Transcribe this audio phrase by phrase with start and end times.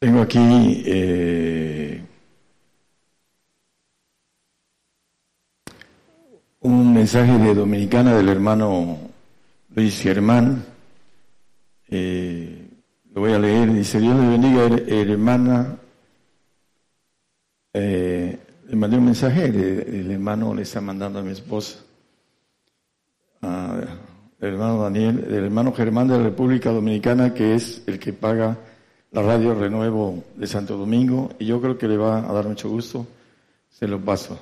[0.00, 2.02] Tengo aquí eh,
[6.60, 8.96] un mensaje de Dominicana del hermano
[9.74, 10.64] Luis Germán.
[11.90, 12.66] Eh,
[13.12, 13.74] lo voy a leer.
[13.74, 15.76] Dice, Dios le bendiga, hermana.
[17.74, 18.38] Eh,
[18.68, 21.78] le mandé un mensaje, el, hermano le está mandando a mi esposa,
[23.42, 23.88] el
[24.40, 28.56] hermano Daniel, el hermano Germán de la República Dominicana, que es el que paga
[29.12, 32.68] la radio Renuevo de Santo Domingo y yo creo que le va a dar mucho
[32.68, 33.06] gusto.
[33.68, 34.38] Se lo paso.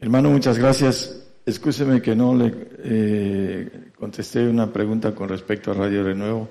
[0.00, 1.26] Hermano, muchas gracias.
[1.44, 2.52] Escúcheme que no le
[2.84, 6.48] eh, contesté una pregunta con respecto a Radio Renuevo.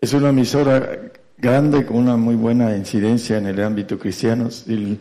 [0.00, 4.50] Es una emisora grande con una muy buena incidencia en el ámbito cristiano.
[4.50, 4.98] Si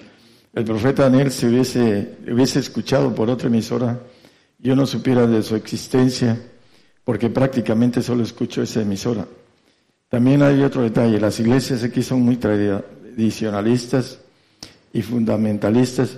[0.53, 3.99] el, profeta Daniel se hubiese, hubiese escuchado por otra emisora,
[4.57, 6.37] yo no supiera de su existencia,
[7.03, 9.25] porque prácticamente solo escucho esa emisora.
[10.09, 14.19] También hay otro detalle, las iglesias aquí son muy tradicionalistas
[14.91, 16.17] y fundamentalistas,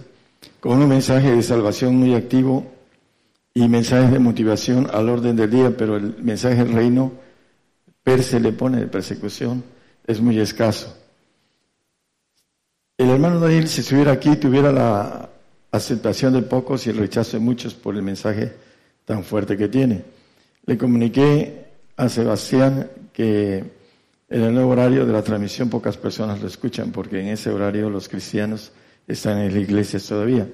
[0.62, 2.66] con un mensaje de salvación muy activo
[3.54, 7.12] y mensajes de motivación al orden del día, pero el mensaje del reino
[8.02, 9.62] per se le pone de persecución,
[10.08, 10.98] es muy escaso.
[12.98, 15.30] El hermano Daniel, si estuviera aquí, tuviera la
[15.70, 18.54] aceptación de pocos y el rechazo de muchos por el mensaje
[19.04, 20.04] tan fuerte que tiene.
[20.66, 21.66] Le comuniqué
[21.98, 23.81] a Sebastián que
[24.32, 27.90] en el nuevo horario de la transmisión pocas personas lo escuchan porque en ese horario
[27.90, 28.72] los cristianos
[29.06, 30.48] están en las iglesias todavía.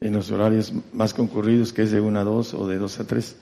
[0.00, 3.06] En los horarios más concurridos que es de una a dos o de dos a
[3.06, 3.36] tres.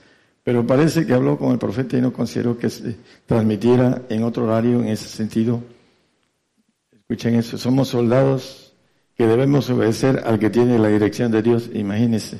[0.44, 4.44] Pero parece que habló con el profeta y no consideró que se transmitiera en otro
[4.44, 5.62] horario en ese sentido.
[6.92, 8.74] Escuchen eso, somos soldados
[9.16, 11.70] que debemos obedecer al que tiene la dirección de Dios.
[11.72, 12.38] Imagínense,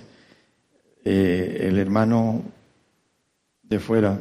[1.05, 2.43] eh, el hermano
[3.63, 4.19] de fuera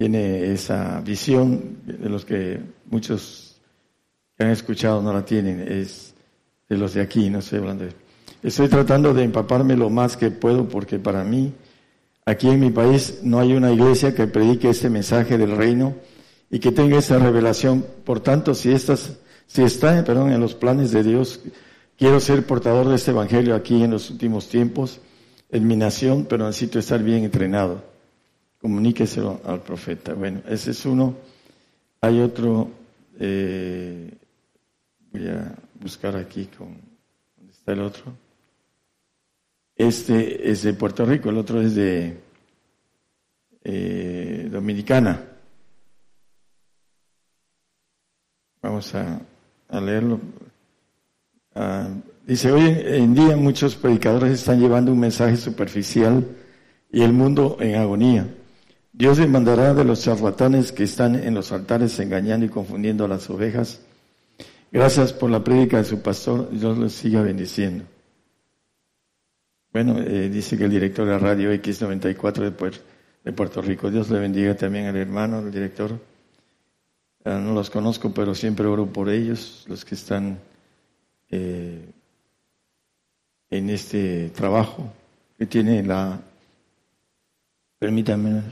[0.00, 3.60] tiene esa visión de los que muchos
[4.34, 6.14] que han escuchado no la tienen, es
[6.70, 7.92] de los de aquí, no estoy hablando de...
[8.42, 11.52] Estoy tratando de empaparme lo más que puedo porque para mí,
[12.24, 15.94] aquí en mi país, no hay una iglesia que predique este mensaje del reino
[16.48, 17.84] y que tenga esa revelación.
[18.02, 21.42] Por tanto, si estas, si está, perdón, en los planes de Dios,
[21.98, 24.98] quiero ser portador de este evangelio aquí en los últimos tiempos,
[25.50, 27.89] en mi nación, pero necesito estar bien entrenado
[28.60, 30.14] comuníqueselo al profeta.
[30.14, 31.14] Bueno, ese es uno.
[32.00, 32.70] Hay otro,
[33.18, 34.10] eh,
[35.12, 36.76] voy a buscar aquí con,
[37.36, 38.12] ¿dónde está el otro?
[39.76, 42.20] Este es de Puerto Rico, el otro es de
[43.64, 45.24] eh, Dominicana.
[48.62, 49.20] Vamos a,
[49.80, 50.20] leerlo.
[51.54, 51.88] Ah,
[52.26, 56.26] dice, hoy en día muchos predicadores están llevando un mensaje superficial
[56.92, 58.26] y el mundo en agonía.
[58.92, 63.30] Dios demandará de los charlatanes que están en los altares engañando y confundiendo a las
[63.30, 63.80] ovejas.
[64.72, 66.50] Gracias por la prédica de su pastor.
[66.50, 67.84] Dios los siga bendiciendo.
[69.72, 72.52] Bueno, eh, dice que el director de radio X94
[73.22, 73.90] de, Puerto Rico.
[73.90, 75.98] Dios le bendiga también al hermano, al director.
[77.24, 80.40] Ah, no los conozco, pero siempre oro por ellos, los que están
[81.30, 81.84] eh,
[83.50, 84.92] en este trabajo
[85.38, 86.20] que tiene la...
[87.78, 88.42] Permítanme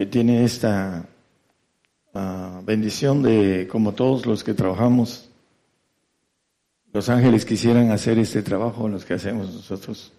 [0.00, 1.04] que tiene esta
[2.14, 5.28] ah, bendición de, como todos los que trabajamos,
[6.90, 10.10] los ángeles quisieran hacer este trabajo, los que hacemos nosotros,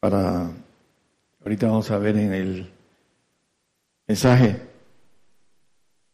[0.00, 0.50] para,
[1.42, 2.70] ahorita vamos a ver en el
[4.08, 4.56] mensaje,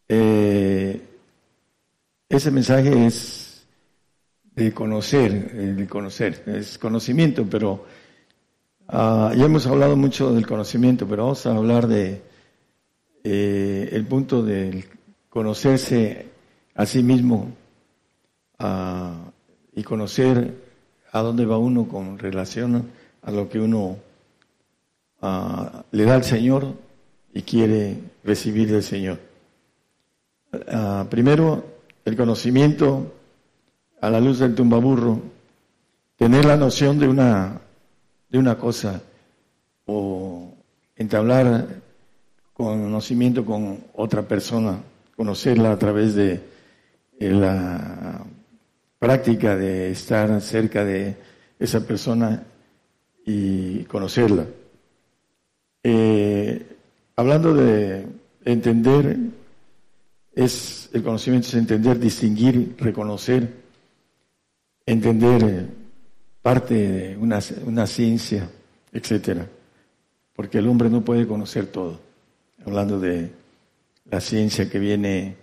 [0.08, 1.00] eh,
[2.28, 3.64] ese mensaje es
[4.56, 7.86] de conocer, de conocer, es conocimiento, pero
[8.88, 12.34] ah, ya hemos hablado mucho del conocimiento, pero vamos a hablar de
[13.28, 14.84] eh, el punto de
[15.28, 16.26] conocerse
[16.76, 17.50] a sí mismo
[19.74, 20.54] y conocer
[21.10, 22.88] a dónde va uno con relación
[23.22, 23.96] a lo que uno
[25.90, 26.72] le da al Señor
[27.34, 29.18] y quiere recibir del Señor.
[31.10, 31.64] primero,
[32.04, 33.12] el conocimiento
[34.00, 35.20] a la luz del tumbaburro,
[36.16, 37.60] tener la noción de una
[38.28, 39.02] de una cosa
[39.84, 40.54] o
[40.94, 41.85] entablar
[42.56, 44.78] conocimiento con otra persona,
[45.14, 46.40] conocerla a través de
[47.18, 48.24] la
[48.98, 51.16] práctica de estar cerca de
[51.58, 52.44] esa persona
[53.26, 54.46] y conocerla.
[55.82, 56.66] Eh,
[57.16, 58.06] hablando de
[58.44, 59.18] entender,
[60.34, 63.52] es el conocimiento es entender, distinguir, reconocer,
[64.86, 65.66] entender
[66.40, 68.48] parte de una, una ciencia,
[68.92, 69.46] etcétera,
[70.34, 72.05] porque el hombre no puede conocer todo.
[72.66, 73.30] Hablando de
[74.10, 75.36] la ciencia que viene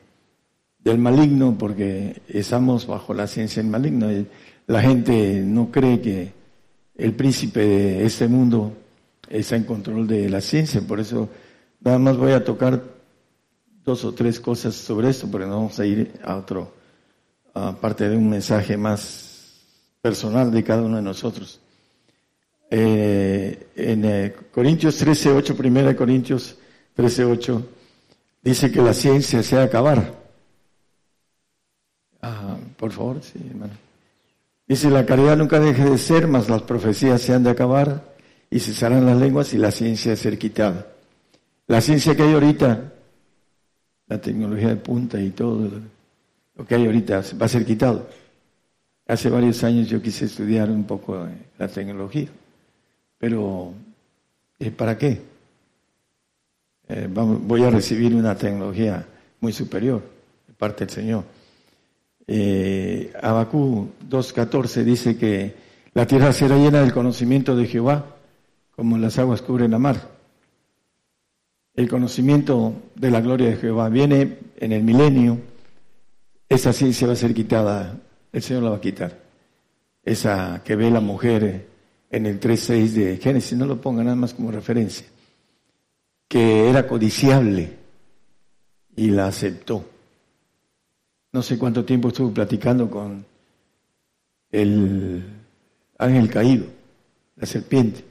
[0.80, 4.10] del maligno, porque estamos bajo la ciencia del maligno.
[4.68, 6.34] La gente no cree que
[6.96, 8.74] el príncipe de este mundo
[9.30, 11.30] está en control de la ciencia, por eso
[11.80, 12.84] nada más voy a tocar
[13.86, 16.74] dos o tres cosas sobre esto, porque no vamos a ir a otro,
[17.54, 19.62] aparte de un mensaje más
[20.02, 21.62] personal de cada uno de nosotros.
[22.70, 26.58] Eh, en eh, Corintios 13.8, primera Corintios
[26.98, 27.64] 13.8,
[28.42, 30.14] dice que la ciencia se va a acabar.
[32.22, 33.74] Ah, por favor, sí, hermano.
[34.68, 38.14] Dice, la caridad nunca deje de ser, mas las profecías se han de acabar
[38.50, 40.88] y cesarán las lenguas y la ciencia de ser quitada.
[41.68, 42.94] La ciencia que hay ahorita,
[44.08, 45.70] la tecnología de punta y todo
[46.56, 48.08] lo que hay ahorita va a ser quitado.
[49.08, 52.30] Hace varios años yo quise estudiar un poco la tecnología,
[53.18, 53.74] pero
[54.60, 55.33] eh, ¿para qué?
[56.88, 59.06] Eh, voy a recibir una tecnología
[59.40, 60.04] muy superior
[60.48, 61.24] de parte del Señor.
[62.28, 65.56] Eh, Abacú 2.14 dice que
[65.94, 68.06] la tierra será llena del conocimiento de Jehová,
[68.76, 70.10] como las aguas cubren la mar.
[71.76, 75.40] El conocimiento de la gloria de Jehová viene en el milenio,
[76.48, 78.00] esa ciencia va a ser quitada,
[78.32, 79.20] el Señor la va a quitar.
[80.04, 81.68] Esa que ve la mujer
[82.10, 85.08] en el 3.6 de Génesis, no lo ponga nada más como referencia,
[86.34, 87.70] que era codiciable
[88.96, 89.86] y la aceptó
[91.34, 93.26] no sé cuánto tiempo estuve platicando con
[94.52, 95.24] el
[95.98, 96.66] ángel caído,
[97.36, 98.06] la serpiente,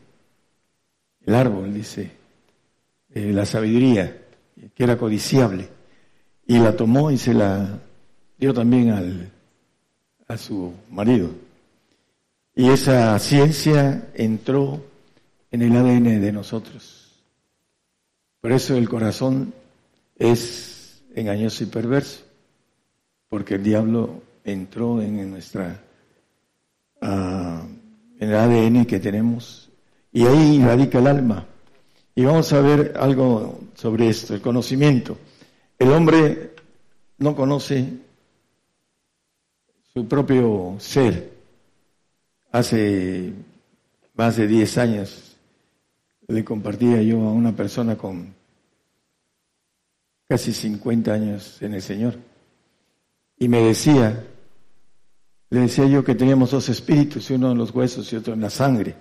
[1.24, 2.10] el árbol, dice,
[3.14, 4.18] la sabiduría,
[4.74, 5.68] que era codiciable,
[6.46, 7.78] y la tomó y se la
[8.38, 9.30] dio también al,
[10.26, 11.30] a su marido.
[12.56, 14.84] Y esa ciencia entró
[15.52, 17.01] en el ADN de nosotros.
[18.42, 19.54] Por eso el corazón
[20.18, 22.24] es engañoso y perverso
[23.28, 25.80] porque el diablo entró en nuestra
[27.00, 27.62] ah,
[28.18, 29.70] en el ADN que tenemos
[30.12, 31.46] y ahí radica el alma.
[32.16, 35.16] Y vamos a ver algo sobre esto, el conocimiento.
[35.78, 36.56] El hombre
[37.18, 37.90] no conoce
[39.94, 41.32] su propio ser.
[42.50, 43.32] Hace
[44.14, 45.31] más de 10 años
[46.28, 48.34] le compartía yo a una persona con
[50.28, 52.16] casi 50 años en el Señor
[53.38, 54.24] y me decía,
[55.50, 58.50] le decía yo que teníamos dos espíritus, uno en los huesos y otro en la
[58.50, 58.94] sangre.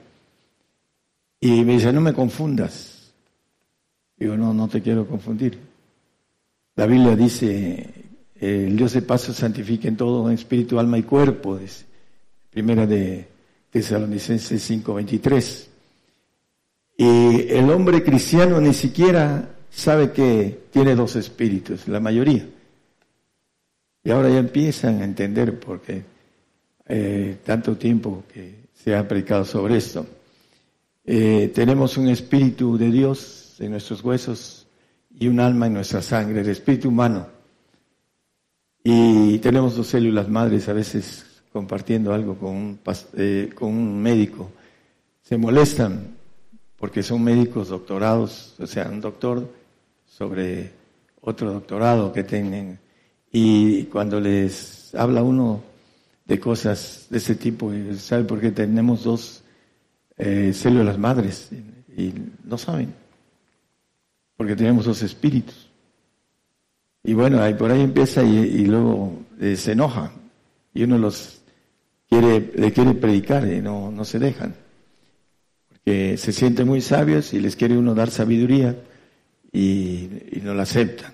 [1.39, 3.13] Y me dice, no me confundas.
[4.17, 5.59] Digo, no, no te quiero confundir.
[6.75, 7.87] La Biblia dice,
[8.35, 11.59] el Dios de paso santifica en todo, espíritu, alma y cuerpo.
[12.49, 13.27] Primera de
[13.69, 15.70] Tesalonicenses 5:23.
[17.01, 22.47] Y el hombre cristiano ni siquiera sabe que tiene dos espíritus, la mayoría.
[24.03, 26.03] Y ahora ya empiezan a entender por qué
[26.87, 30.05] eh, tanto tiempo que se ha predicado sobre esto.
[31.03, 34.67] Eh, tenemos un espíritu de Dios en nuestros huesos
[35.19, 37.25] y un alma en nuestra sangre, el espíritu humano.
[38.83, 42.79] Y tenemos dos células madres a veces compartiendo algo con un,
[43.17, 44.51] eh, con un médico.
[45.23, 46.20] Se molestan
[46.81, 49.47] porque son médicos doctorados, o sea, un doctor
[50.03, 50.71] sobre
[51.21, 52.79] otro doctorado que tienen
[53.31, 55.61] y cuando les habla uno
[56.25, 59.43] de cosas de ese tipo, ¿sabe por qué tenemos dos
[60.17, 61.49] eh, células madres?
[61.95, 62.95] Y no saben,
[64.35, 65.69] porque tenemos dos espíritus.
[67.03, 70.13] Y bueno, ahí por ahí empieza y, luego eh, se enoja
[70.73, 71.43] y uno los
[72.09, 74.55] quiere, le quiere predicar y no, no se dejan.
[75.83, 78.77] Porque se sienten muy sabios y les quiere uno dar sabiduría
[79.51, 81.11] y, y no la aceptan.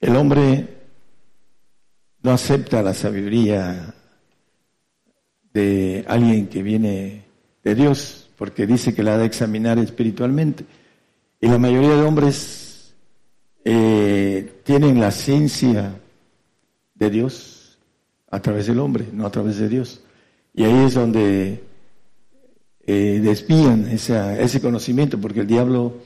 [0.00, 0.66] El hombre
[2.22, 3.94] no acepta la sabiduría
[5.52, 7.24] de alguien que viene
[7.62, 10.64] de Dios, porque dice que la ha de examinar espiritualmente.
[11.38, 12.94] Y la mayoría de hombres
[13.62, 16.00] eh, tienen la ciencia
[16.94, 17.78] de Dios
[18.30, 20.02] a través del hombre, no a través de Dios.
[20.54, 21.71] Y ahí es donde
[22.86, 25.98] eh, desvían ese conocimiento, porque el diablo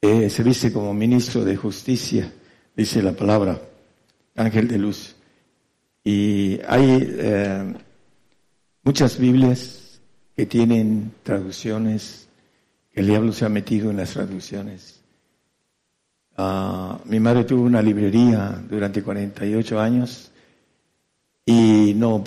[0.00, 2.32] eh, se viste como ministro de justicia,
[2.76, 3.60] dice la palabra,
[4.34, 5.14] ángel de luz.
[6.02, 7.74] Y hay eh,
[8.82, 10.00] muchas Biblias
[10.34, 12.28] que tienen traducciones,
[12.92, 15.00] el diablo se ha metido en las traducciones.
[16.36, 20.31] Ah, mi madre tuvo una librería durante 48 años
[21.44, 22.22] y no,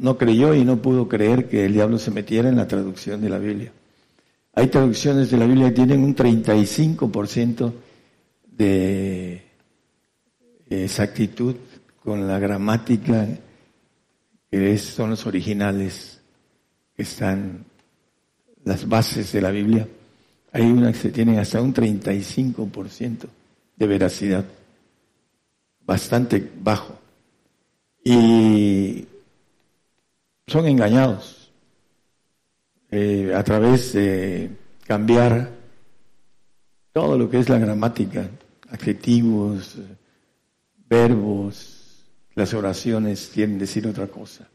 [0.00, 3.28] no, creyó y no pudo creer que el diablo se metiera en la traducción de
[3.28, 3.72] la Biblia.
[4.54, 7.72] Hay traducciones de la Biblia que tienen un 35%
[8.56, 9.42] de
[10.68, 11.56] exactitud
[12.02, 13.26] con la gramática
[14.50, 16.20] que son los originales
[16.96, 17.64] que están
[18.64, 19.86] las bases de la Biblia.
[20.52, 23.26] Hay una que se tienen hasta un 35%
[23.76, 24.44] de veracidad,
[25.84, 27.03] bastante bajo
[28.04, 29.06] y
[30.46, 31.50] son engañados
[32.90, 34.50] eh, a través de
[34.86, 35.50] cambiar
[36.92, 38.28] todo lo que es la gramática,
[38.70, 39.76] adjetivos,
[40.88, 44.48] verbos, las oraciones quieren decir otra cosa.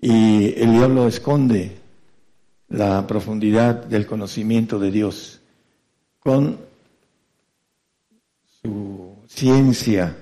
[0.00, 1.78] Y el diablo esconde
[2.68, 5.40] la profundidad del conocimiento de Dios
[6.18, 6.58] con
[8.60, 10.16] su ciencia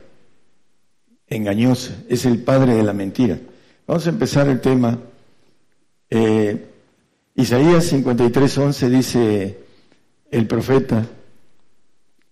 [1.35, 3.39] engañosa, es el padre de la mentira.
[3.87, 4.99] Vamos a empezar el tema.
[6.11, 6.69] Eh,
[7.35, 9.59] Isaías 53:11 dice
[10.31, 11.07] el profeta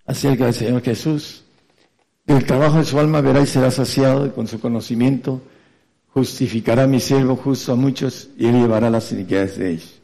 [0.06, 1.44] acerca del Señor Jesús,
[2.26, 5.40] del trabajo de su alma verá y será saciado y con su conocimiento
[6.12, 10.00] justificará mi siervo justo a muchos y él llevará las iniquidades de ellos.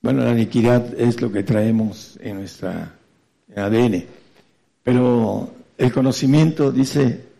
[0.00, 2.96] Bueno, la iniquidad es lo que traemos en nuestra
[3.54, 4.04] ADN,
[4.82, 7.31] pero el conocimiento dice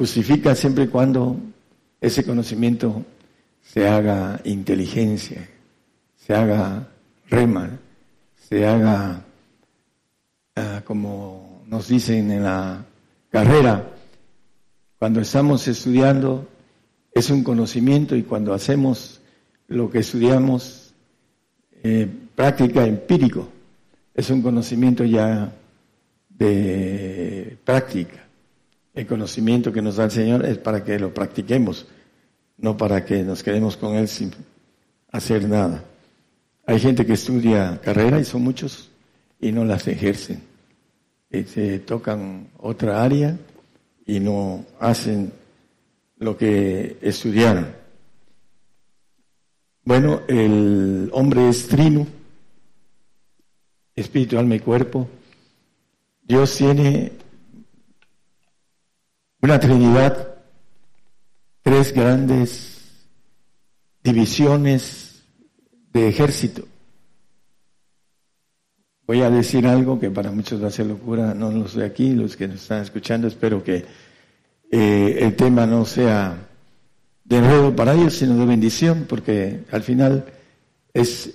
[0.00, 1.36] justifica siempre y cuando
[2.00, 3.04] ese conocimiento
[3.60, 5.46] se haga inteligencia,
[6.16, 6.88] se haga
[7.28, 7.78] rema,
[8.48, 9.22] se haga
[10.56, 12.82] ah, como nos dicen en la
[13.28, 13.90] carrera,
[14.98, 16.48] cuando estamos estudiando
[17.12, 19.20] es un conocimiento y cuando hacemos
[19.68, 20.94] lo que estudiamos,
[21.82, 23.50] eh, práctica empírico,
[24.14, 25.52] es un conocimiento ya
[26.30, 28.29] de práctica
[28.94, 31.86] el conocimiento que nos da el Señor es para que lo practiquemos,
[32.58, 34.32] no para que nos quedemos con Él sin
[35.12, 35.84] hacer nada.
[36.66, 38.90] Hay gente que estudia carrera y son muchos
[39.40, 40.42] y no las ejercen.
[41.30, 43.38] Se tocan otra área
[44.06, 45.32] y no hacen
[46.18, 47.68] lo que estudiaron.
[49.84, 52.06] Bueno, el hombre es trino,
[53.94, 55.08] espíritu, alma y cuerpo.
[56.22, 57.12] Dios tiene
[59.42, 60.34] una Trinidad,
[61.62, 62.80] tres grandes
[64.02, 65.22] divisiones
[65.92, 66.64] de ejército.
[69.06, 72.14] Voy a decir algo que para muchos va a ser locura, no los de aquí,
[72.14, 73.84] los que nos están escuchando, espero que
[74.70, 76.36] eh, el tema no sea
[77.24, 80.26] de enredo para ellos, sino de bendición, porque al final
[80.92, 81.34] es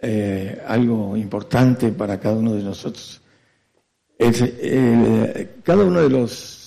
[0.00, 3.20] eh, algo importante para cada uno de nosotros.
[5.64, 6.59] cada uno de los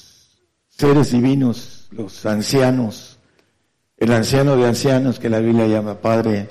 [0.77, 3.17] seres divinos, los ancianos,
[3.97, 6.49] el anciano de ancianos que la Biblia llama Padre,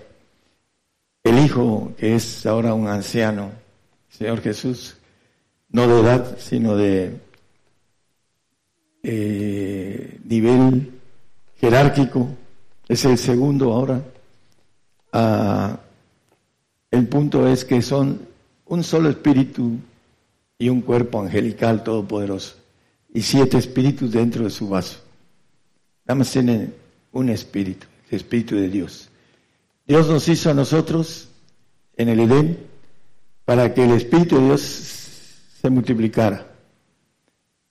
[1.24, 3.50] el Hijo que es ahora un anciano,
[4.08, 4.96] Señor Jesús,
[5.70, 7.18] no de edad, sino de
[9.02, 10.92] eh, nivel
[11.60, 12.28] jerárquico,
[12.88, 14.02] es el segundo ahora.
[15.12, 15.78] Ah,
[16.90, 18.28] el punto es que son
[18.66, 19.78] un solo espíritu
[20.58, 22.61] y un cuerpo angelical todopoderoso
[23.12, 25.00] y siete espíritus dentro de su vaso.
[26.06, 26.74] Nada más tienen
[27.12, 29.08] un espíritu, el espíritu de Dios.
[29.86, 31.28] Dios nos hizo a nosotros
[31.96, 32.58] en el Edén
[33.44, 36.46] para que el espíritu de Dios se multiplicara.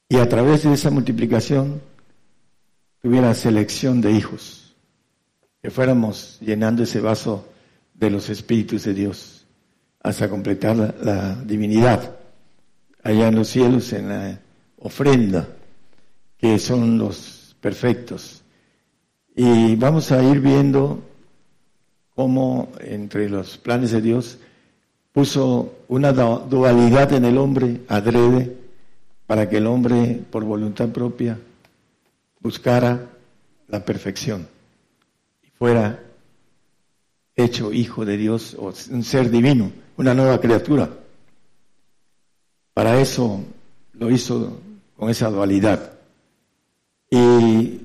[0.07, 1.81] Y a través de esa multiplicación
[3.01, 4.75] tuviera selección de hijos,
[5.61, 7.47] que fuéramos llenando ese vaso
[7.93, 9.45] de los espíritus de Dios
[10.03, 12.15] hasta completar la, divinidad
[13.03, 14.39] allá en los cielos, en la
[14.81, 15.47] ofrenda,
[16.37, 18.41] que son los perfectos.
[19.35, 21.01] Y vamos a ir viendo
[22.15, 24.37] cómo entre los planes de Dios
[25.11, 28.57] puso una dualidad en el hombre adrede
[29.27, 31.39] para que el hombre por voluntad propia
[32.39, 33.07] buscara
[33.67, 34.47] la perfección
[35.43, 36.03] y fuera
[37.35, 40.89] hecho hijo de Dios o un ser divino, una nueva criatura.
[42.73, 43.43] Para eso
[43.93, 44.59] lo hizo
[45.01, 45.93] con esa dualidad.
[47.09, 47.81] Y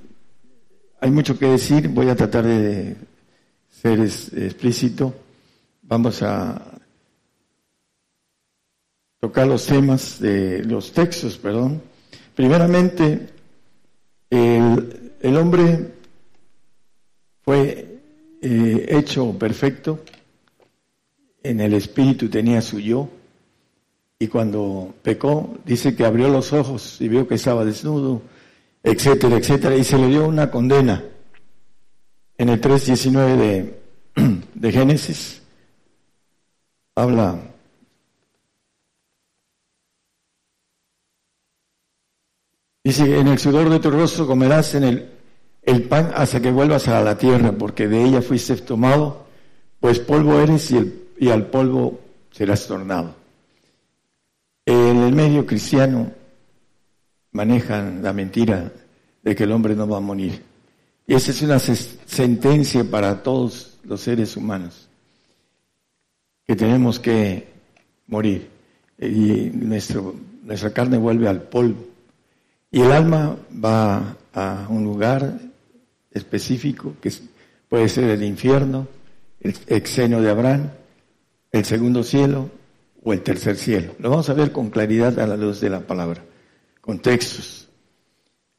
[1.00, 2.94] hay mucho que decir, voy a tratar de
[3.70, 5.14] ser explícito,
[5.80, 6.60] vamos a
[9.18, 11.80] tocar los temas de los textos, perdón.
[12.34, 13.30] Primeramente,
[14.28, 15.94] el, hombre
[17.40, 17.98] fue
[18.42, 20.04] eh, hecho perfecto,
[21.42, 23.08] en el espíritu tenía su yo,
[24.18, 28.22] y cuando pecó, dice que abrió los ojos y vio que estaba desnudo,
[28.82, 31.04] etcétera, etcétera, y se le dio una condena.
[32.38, 33.80] En el 3.19 de,
[34.54, 35.42] de Génesis
[36.94, 37.38] habla
[42.86, 45.10] Dice, en el sudor de tu rostro comerás en el,
[45.62, 49.26] el pan hasta que vuelvas a la tierra, porque de ella fuiste tomado,
[49.80, 51.98] pues polvo eres y, el, y al polvo
[52.30, 53.25] serás tornado.
[54.66, 56.10] En el medio cristiano
[57.30, 58.72] manejan la mentira
[59.22, 60.42] de que el hombre no va a morir.
[61.06, 64.88] Y esa es una sentencia para todos los seres humanos,
[66.44, 67.46] que tenemos que
[68.08, 68.50] morir.
[68.98, 71.86] Y nuestro, nuestra carne vuelve al polvo.
[72.72, 75.38] Y el alma va a un lugar
[76.10, 77.12] específico que
[77.68, 78.88] puede ser el infierno,
[79.40, 80.70] el exenio de Abraham,
[81.52, 82.50] el segundo cielo
[83.06, 83.94] o el tercer cielo.
[84.00, 86.24] Lo vamos a ver con claridad a la luz de la palabra,
[86.80, 87.68] con textos.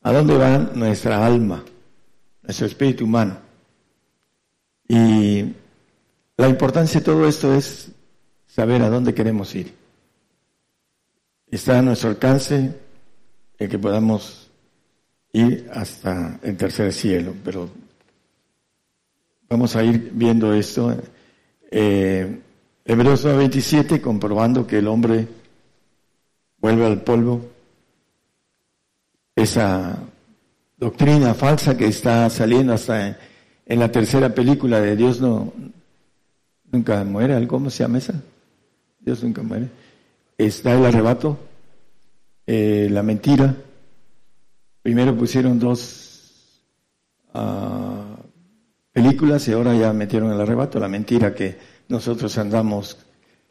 [0.03, 1.65] ¿A dónde va nuestra alma,
[2.43, 3.37] nuestro espíritu humano?
[4.87, 5.53] Y
[6.37, 7.89] la importancia de todo esto es
[8.45, 9.73] saber a dónde queremos ir.
[11.51, 12.73] Está a nuestro alcance
[13.57, 14.49] el que podamos
[15.33, 17.69] ir hasta el tercer cielo, pero
[19.49, 20.95] vamos a ir viendo esto.
[21.69, 22.43] Eh,
[22.89, 25.27] Hebreos 9:27, comprobando que el hombre
[26.57, 27.41] vuelve al polvo,
[29.35, 29.97] esa
[30.77, 33.19] doctrina falsa que está saliendo hasta
[33.65, 35.51] en, la tercera película de Dios no
[36.71, 38.13] nunca muere, ¿cómo se llama esa?
[39.01, 39.67] Dios nunca muere.
[40.37, 41.37] Está el arrebato,
[42.45, 43.53] eh, la mentira.
[44.81, 46.53] Primero pusieron dos
[47.33, 48.15] uh,
[48.93, 52.97] películas y ahora ya metieron el arrebato, la mentira que nosotros andamos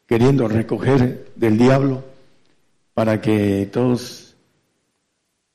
[0.06, 2.04] queriendo recoger del diablo
[2.94, 4.36] para que todos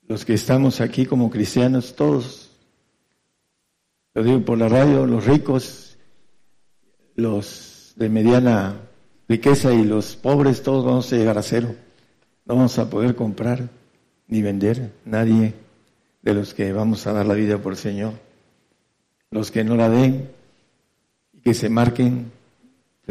[0.08, 2.52] los que estamos aquí como cristianos, todos,
[4.14, 5.98] lo digo por la radio, los ricos,
[7.16, 8.76] los de mediana
[9.28, 11.76] riqueza y los pobres, todos vamos a llegar a cero
[12.46, 13.70] no vamos a poder comprar
[14.28, 15.54] ni vender nadie
[16.22, 18.14] de los que vamos a dar la vida por el Señor.
[19.30, 20.30] Los que no la den
[21.34, 22.32] y que se marquen,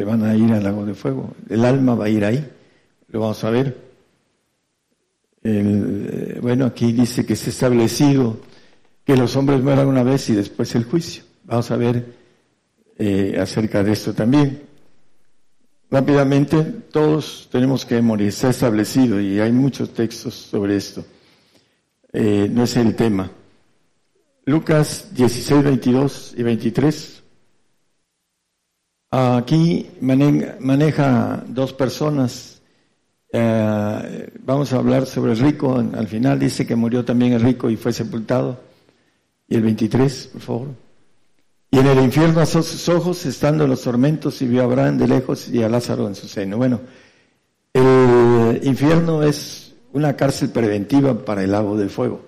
[0.01, 1.35] se van a ir al lago de fuego.
[1.47, 2.43] El alma va a ir ahí,
[3.09, 3.77] lo vamos a ver.
[5.43, 8.39] El, bueno, aquí dice que es establecido
[9.05, 11.21] que los hombres mueran una vez y después el juicio.
[11.43, 12.15] Vamos a ver
[12.97, 14.63] eh, acerca de esto también.
[15.91, 21.05] Rápidamente, todos tenemos que morir, está establecido y hay muchos textos sobre esto.
[22.11, 23.29] Eh, no es el tema.
[24.45, 27.20] Lucas 16, 22 y 23.
[29.13, 32.61] Aquí maneja dos personas.
[33.33, 35.75] Eh, vamos a hablar sobre el rico.
[35.75, 38.61] Al final dice que murió también el rico y fue sepultado.
[39.49, 40.67] Y el 23, por favor.
[41.69, 44.97] Y en el infierno asó sus ojos, estando en los tormentos, y vio a Abraham
[44.97, 46.55] de lejos y a Lázaro en su seno.
[46.55, 46.79] Bueno,
[47.73, 52.21] el infierno es una cárcel preventiva para el lago del fuego.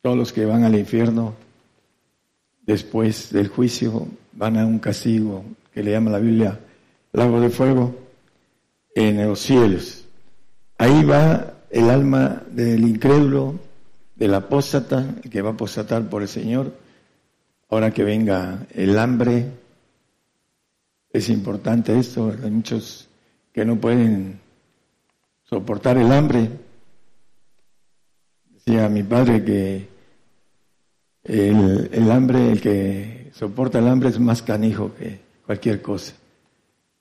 [0.00, 1.34] Todos los que van al infierno
[2.66, 6.58] después del juicio van a un castigo que le llama la Biblia
[7.12, 7.94] lago de fuego
[8.94, 10.04] en los cielos.
[10.78, 13.54] Ahí va el alma del incrédulo,
[14.16, 16.72] del apóstata, que va a apostatar por el Señor
[17.74, 19.50] ahora que venga el hambre,
[21.10, 23.08] es importante esto, hay muchos
[23.52, 24.40] que no pueden
[25.44, 26.50] soportar el hambre.
[28.50, 29.88] Decía mi padre que
[31.24, 36.14] el, hambre, el que soporta el hambre es más canijo que cualquier cosa.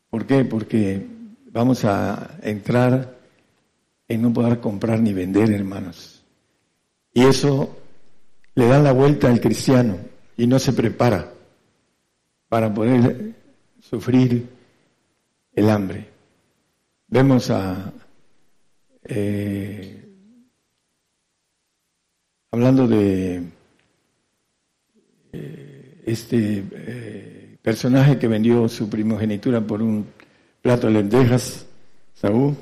[0.09, 0.43] ¿Por qué?
[0.43, 1.05] Porque
[1.51, 3.17] vamos a entrar
[4.07, 6.23] en no poder comprar ni vender, hermanos.
[7.13, 7.77] Y eso
[8.55, 9.97] le da la vuelta al cristiano
[10.35, 11.31] y no se prepara
[12.49, 13.35] para poder
[13.79, 14.49] sufrir
[15.53, 16.09] el hambre.
[17.07, 17.93] Vemos a,
[19.03, 20.09] eh,
[22.51, 23.43] hablando de
[25.31, 25.72] eh,
[26.05, 30.07] este eh, personaje que vendió su primogenitura por un
[30.61, 31.65] plato de lentejas,
[32.13, 32.55] Saúl,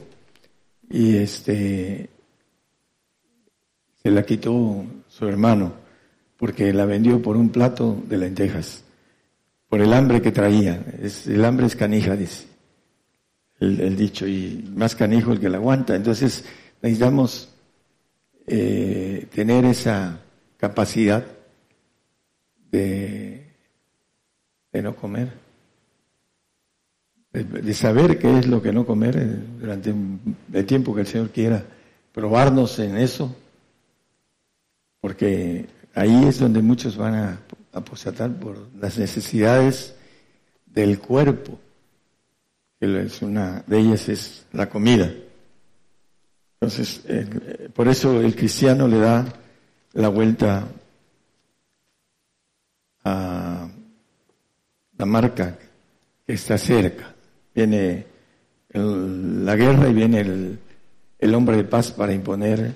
[0.90, 2.10] y este
[4.02, 5.74] se la quitó su hermano
[6.38, 8.84] porque la vendió por un plato de lentejas.
[9.70, 10.84] por el hambre que traía.
[11.02, 12.52] Es, el hambre es canija, dice
[13.62, 15.96] el, dicho, y más canijo el que la aguanta.
[15.96, 16.44] Entonces
[16.82, 17.50] necesitamos
[18.48, 20.20] eh, tener esa
[20.58, 21.24] capacidad
[22.72, 23.21] de,
[24.72, 25.34] de no comer,
[27.34, 29.94] de, saber qué es lo que no comer eh, durante
[30.54, 31.64] el tiempo que el Señor quiera
[32.14, 33.36] probarnos en eso,
[35.00, 37.40] porque ahí es donde muchos van a
[37.74, 39.96] apostatar por las necesidades
[40.66, 41.60] del cuerpo,
[42.80, 45.12] que es una de ellas es la comida.
[46.60, 49.26] Entonces, eh, por eso el cristiano le da
[49.94, 50.68] la vuelta
[53.04, 53.41] a
[55.02, 55.58] la marca
[56.28, 57.12] que está cerca.
[57.56, 58.06] Viene
[58.72, 60.60] la guerra y viene el,
[61.18, 62.72] el hombre de paz para imponer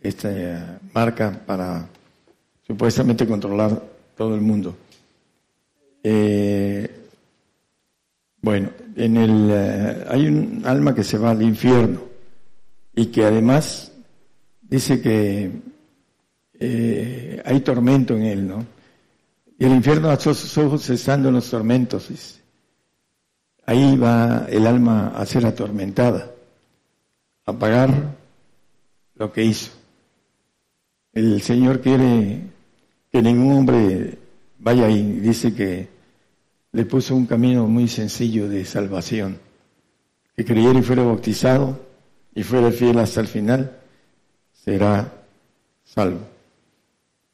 [0.00, 1.88] esta marca para
[2.64, 3.82] supuestamente controlar
[4.16, 4.76] todo el mundo.
[6.04, 6.88] Eh,
[8.40, 12.02] bueno, en el, eh, hay un alma que se va al infierno
[12.94, 13.90] y que además
[14.62, 15.50] dice que
[16.60, 18.73] eh, hay tormento en él, ¿no?
[19.58, 22.40] Y el infierno a sus ojos estando en los tormentos.
[23.66, 26.30] Ahí va el alma a ser atormentada,
[27.46, 28.16] a pagar
[29.14, 29.70] lo que hizo.
[31.12, 32.42] El Señor quiere
[33.10, 34.18] que ningún hombre
[34.58, 35.88] vaya y dice que
[36.72, 39.38] le puso un camino muy sencillo de salvación.
[40.36, 41.80] Que creyera y fuera bautizado
[42.34, 43.78] y fuera fiel hasta el final,
[44.52, 45.12] será
[45.84, 46.18] salvo.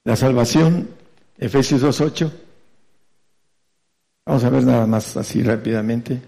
[0.05, 0.91] La salvación,
[1.41, 2.31] Efesios 2.8.
[4.27, 6.21] Vamos a ver nada más así rápidamente.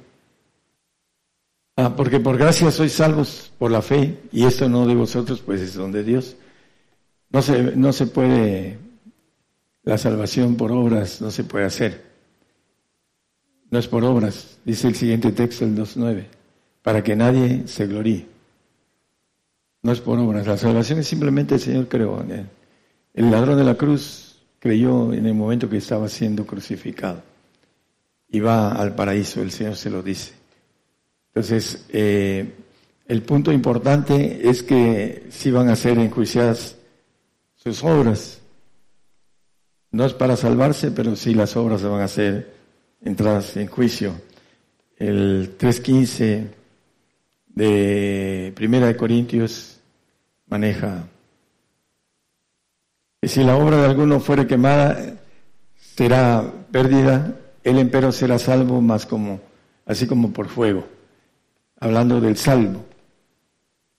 [1.77, 5.61] Ah, porque por gracia sois salvos por la fe, y esto no de vosotros, pues
[5.61, 6.37] es don de Dios.
[7.29, 8.79] No se, no se puede,
[9.83, 12.11] la salvación por obras no se puede hacer.
[13.71, 16.27] No es por obras, dice el siguiente texto, el 2.9,
[16.83, 18.27] para que nadie se gloríe.
[19.83, 22.25] No es por obras, la salvación es simplemente el Señor creó.
[23.15, 24.32] El ladrón de la cruz
[24.63, 27.21] creyó en el momento que estaba siendo crucificado
[28.29, 30.35] y va al paraíso, el Señor se lo dice.
[31.35, 32.49] Entonces, eh,
[33.09, 36.77] el punto importante es que si van a ser enjuiciadas
[37.57, 38.41] sus obras.
[39.91, 42.55] No es para salvarse, pero sí las obras se van a hacer
[43.03, 44.15] entradas en juicio.
[44.97, 46.47] El 3.15
[47.49, 49.81] de Primera de Corintios
[50.47, 51.09] maneja
[53.23, 55.15] que si la obra de alguno fuere quemada,
[55.77, 59.41] será perdida, el empero será salvo más como,
[59.87, 60.85] así como por fuego.
[61.79, 62.85] Hablando del salvo.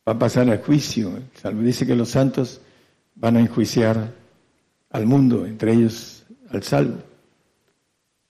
[0.06, 1.16] Va a pasar al juicio.
[1.16, 2.60] El salvo dice que los santos
[3.16, 4.12] van a enjuiciar
[4.90, 6.98] al mundo, entre ellos al salvo.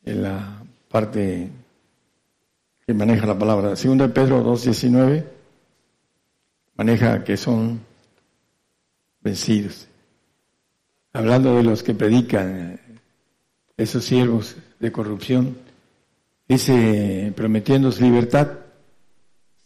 [0.06, 1.50] En la parte
[2.86, 3.76] que maneja la palabra.
[3.76, 5.26] Segunda de Pedro 2.19
[6.76, 7.80] maneja que son
[9.22, 9.88] vencidos.
[11.16, 12.80] Hablando de los que predican,
[13.78, 15.56] esos siervos de corrupción,
[16.48, 18.48] dice prometiéndose libertad,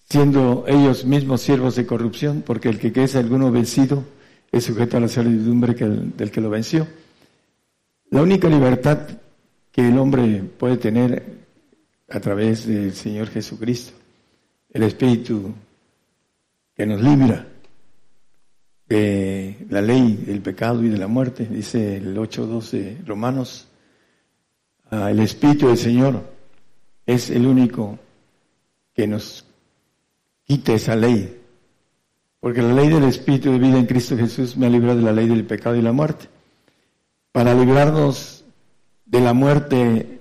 [0.10, 4.04] siendo ellos mismos siervos de corrupción, porque el que quede alguno vencido
[4.52, 6.86] es sujeto a la servidumbre del que lo venció.
[8.10, 9.08] La única libertad
[9.72, 11.24] que el hombre puede tener
[12.10, 13.94] a través del Señor Jesucristo,
[14.72, 15.54] el Espíritu
[16.76, 17.48] que nos libra
[18.88, 23.68] de la ley del pecado y de la muerte, dice el 8.12 Romanos,
[24.90, 26.24] ah, el Espíritu del Señor
[27.06, 28.00] es el único
[28.94, 29.46] que nos
[30.46, 31.42] quita esa ley,
[32.40, 35.14] porque la ley del Espíritu de vida en Cristo Jesús me ha librado de la
[35.14, 36.28] ley del pecado y la muerte.
[37.32, 38.46] Para librarnos
[39.06, 40.20] de la muerte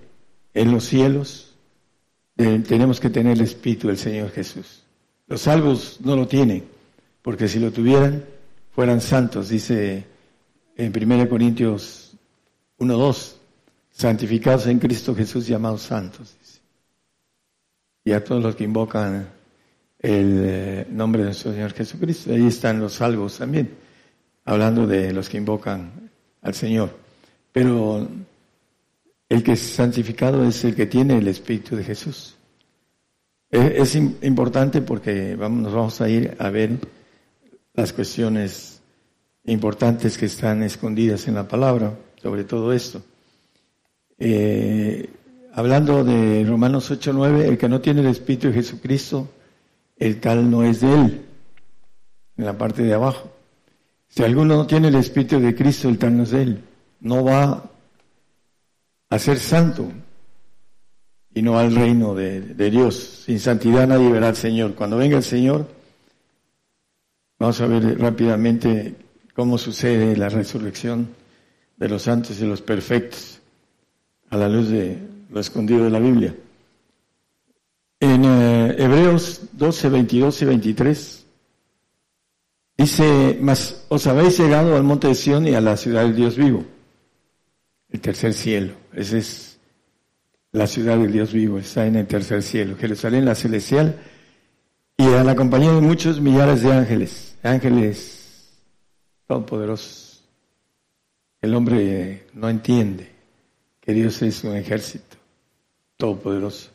[0.52, 1.54] en los cielos,
[2.36, 4.82] tenemos que tener el Espíritu del Señor Jesús.
[5.26, 6.64] Los salvos no lo tienen,
[7.22, 8.24] porque si lo tuvieran,
[8.76, 10.04] fueran santos, dice
[10.76, 12.14] en 1 Corintios
[12.78, 13.32] 1.2,
[13.90, 16.36] santificados en Cristo Jesús, llamados santos.
[18.04, 19.30] Y a todos los que invocan
[19.98, 23.70] el eh, nombre de nuestro Señor Jesucristo, ahí están los salvos también,
[24.44, 26.10] hablando de los que invocan
[26.42, 26.90] al Señor.
[27.52, 28.06] Pero
[29.26, 32.36] el que es santificado es el que tiene el Espíritu de Jesús.
[33.48, 36.78] Es, importante porque vamos, nos vamos a ir a ver
[37.76, 38.80] las cuestiones
[39.44, 43.02] importantes que están escondidas en la palabra sobre todo esto.
[44.18, 45.08] Eh,
[45.52, 49.28] hablando de Romanos 8:9, el que no tiene el Espíritu de Jesucristo,
[49.96, 51.26] el tal no es de él,
[52.36, 53.30] en la parte de abajo.
[54.08, 56.64] Si alguno no tiene el Espíritu de Cristo, el tal no es de él.
[57.00, 57.70] No va
[59.08, 59.92] a ser santo
[61.32, 63.22] y no al reino de, Dios.
[63.26, 64.74] Sin santidad nadie verá al Señor.
[64.74, 65.68] Cuando venga el Señor,
[67.38, 68.94] vamos a ver rápidamente
[69.34, 71.08] cómo sucede la resurrección
[71.76, 73.40] de los santos y los perfectos
[74.30, 74.98] a la luz de
[75.30, 76.34] lo escondido de la Biblia.
[78.00, 81.26] En eh, Hebreos 12, 22 y 23
[82.76, 86.36] dice, mas os habéis llegado al monte de Sión y a la ciudad del Dios
[86.36, 86.64] vivo,
[87.88, 88.74] el tercer cielo.
[88.92, 89.58] Esa es
[90.52, 93.98] la ciudad del Dios vivo, está en el tercer cielo, Jerusalén la celestial,
[94.98, 98.50] y a la compañía de muchos millares de ángeles, ángeles
[99.26, 100.24] todopoderosos.
[101.40, 103.10] El hombre no entiende
[103.80, 105.16] que Dios es un ejército
[105.96, 106.70] todopoderoso.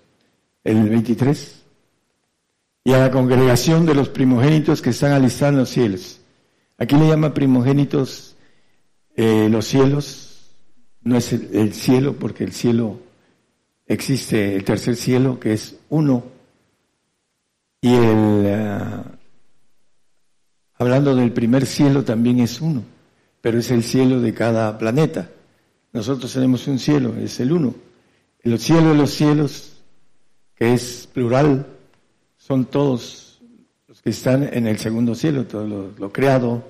[0.63, 1.61] El 23.
[2.83, 6.21] Y a la congregación de los primogénitos que están alistados en los cielos.
[6.77, 8.35] Aquí le llama primogénitos
[9.15, 10.49] eh, los cielos,
[11.03, 12.99] no es el, cielo, porque el cielo
[13.85, 16.23] existe, el tercer cielo, que es uno,
[17.81, 19.00] y el, ah,
[20.81, 22.83] hablando del primer cielo, también es uno,
[23.39, 25.29] pero es el cielo de cada planeta.
[25.93, 27.75] Nosotros tenemos un cielo, es el uno.
[28.41, 29.73] Los cielos de los cielos,
[30.55, 31.67] que es plural,
[32.35, 33.43] son todos
[33.87, 36.63] los que están en el segundo cielo, todo lo, creado,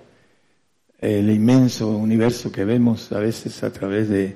[0.99, 4.35] el inmenso universo que vemos a veces a través de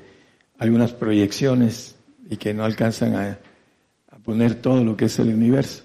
[0.58, 1.96] algunas proyecciones
[2.30, 3.40] y que no alcanzan a,
[4.24, 5.84] poner todo lo que es el universo.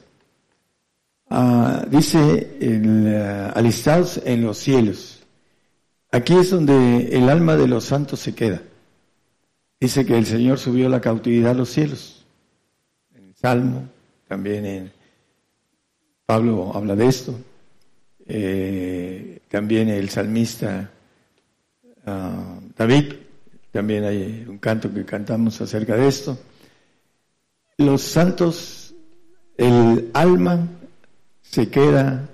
[1.32, 5.22] Ah, dice el, ah, alistados en los cielos.
[6.10, 8.60] Aquí es donde el alma de los santos se queda.
[9.78, 12.26] Dice que el Señor subió la cautividad a los cielos.
[13.14, 13.88] En el Salmo,
[14.26, 14.90] también
[16.26, 17.38] Pablo habla de esto.
[18.26, 20.90] Eh, también el salmista
[22.06, 23.14] ah, David,
[23.70, 26.36] también hay un canto que cantamos acerca de esto.
[27.78, 28.94] Los santos,
[29.56, 30.68] el alma
[31.50, 32.28] se queda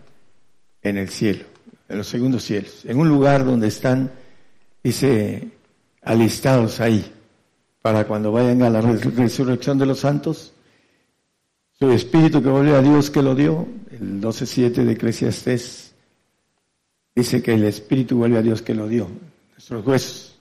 [0.83, 1.45] en el cielo,
[1.89, 4.11] en los segundos cielos, en un lugar donde están,
[4.85, 5.49] dice,
[6.03, 7.13] alistados ahí
[7.81, 10.53] para cuando vayan a la resurrección de los santos,
[11.79, 15.95] su espíritu que vuelve a Dios que lo dio, el 12.7 de Eclesiastes,
[17.15, 19.09] dice que el espíritu vuelve a Dios que lo dio,
[19.53, 20.39] nuestros huesos.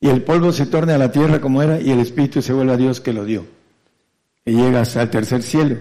[0.00, 2.74] Y el polvo se torna a la tierra como era y el espíritu se vuelve
[2.74, 3.46] a Dios que lo dio.
[4.44, 5.78] Y llega hasta el tercer cielo,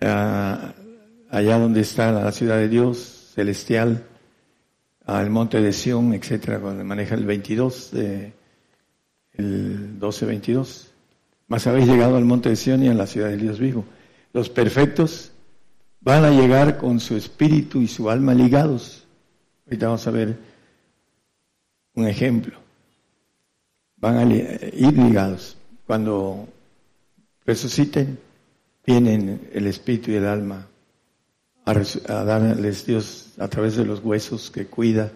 [0.00, 4.04] allá donde está la ciudad de Dios celestial,
[5.04, 8.32] al monte de Sión, etcétera, donde maneja el 22 de
[9.34, 10.86] el 12-22.
[11.48, 13.84] Mas habéis llegado al monte de Sion y a la ciudad del Dios vivo.
[14.32, 15.32] Los perfectos
[16.00, 19.04] van a llegar con su espíritu y su alma ligados.
[19.66, 20.38] Ahorita vamos a ver
[21.94, 22.58] un ejemplo.
[23.96, 25.56] Van a ir ligados.
[25.86, 26.48] Cuando
[27.44, 28.18] resuciten,
[28.84, 30.66] vienen el espíritu y el alma
[31.64, 35.12] a, a darles Dios a través de los huesos que cuida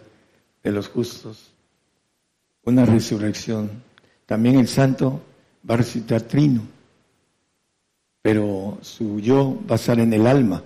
[0.62, 1.50] de los justos
[2.64, 3.70] una resurrección
[4.26, 5.20] también el santo
[5.68, 6.62] va a resucitar trino,
[8.22, 10.62] pero su yo va a estar en el alma.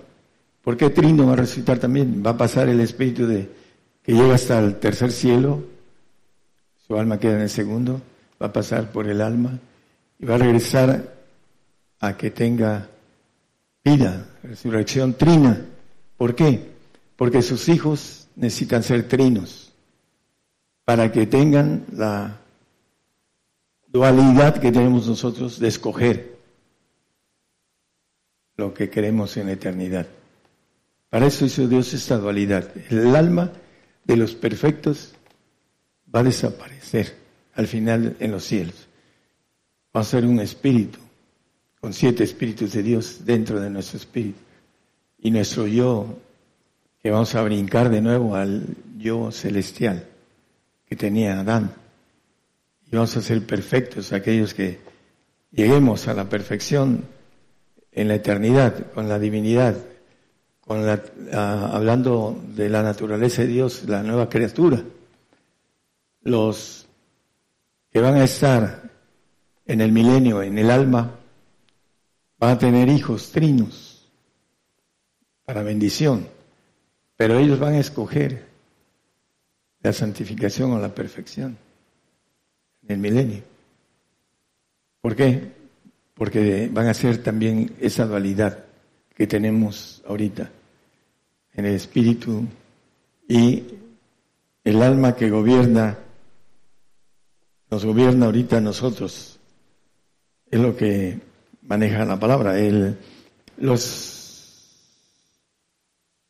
[0.63, 2.23] ¿Por qué trino va a resucitar también?
[2.25, 3.49] Va a pasar el espíritu de
[4.01, 5.63] que llega hasta el tercer cielo,
[6.87, 8.01] su alma queda en el segundo,
[8.41, 9.59] va a pasar por el alma
[10.19, 11.18] y va a regresar
[11.99, 12.89] a que tenga
[13.83, 15.65] vida, resurrección trina.
[16.17, 16.71] ¿Por qué?
[17.15, 19.73] Porque sus hijos necesitan ser trinos
[20.85, 22.39] para que tengan la
[23.87, 26.37] dualidad que tenemos nosotros de escoger
[28.57, 30.07] lo que queremos en la eternidad.
[31.09, 32.69] Para eso hizo Dios esta dualidad.
[32.89, 33.51] El alma
[34.03, 35.13] de los perfectos
[36.13, 37.15] va a desaparecer
[37.55, 38.87] al final en los cielos.
[39.95, 40.99] Va a ser un espíritu,
[41.79, 44.39] con siete espíritus de Dios dentro de nuestro espíritu.
[45.19, 46.17] Y nuestro yo,
[47.01, 48.65] que vamos a brincar de nuevo al
[48.97, 50.05] yo celestial
[50.87, 51.71] que tenía Adán
[52.91, 54.79] y vamos a ser perfectos, aquellos que
[55.51, 57.05] lleguemos a la perfección
[57.91, 59.75] en la eternidad, con la divinidad,
[60.61, 61.01] con la,
[61.71, 64.81] hablando de la naturaleza de Dios, la nueva criatura.
[66.23, 66.87] Los
[67.91, 68.89] que van a estar
[69.67, 71.18] en el milenio, en el alma,
[72.39, 74.09] van a tener hijos trinos
[75.45, 76.27] para bendición,
[77.15, 78.47] pero ellos van a escoger
[79.81, 81.57] la santificación o la perfección
[82.89, 83.43] el milenio.
[84.99, 85.51] ¿Por qué?
[86.15, 88.65] Porque van a ser también esa dualidad
[89.15, 90.51] que tenemos ahorita
[91.53, 92.45] en el espíritu
[93.27, 93.63] y
[94.63, 95.97] el alma que gobierna
[97.69, 99.39] nos gobierna ahorita nosotros.
[100.49, 101.19] Es lo que
[101.69, 102.59] maneja la palabra.
[102.59, 102.97] El,
[103.57, 104.19] los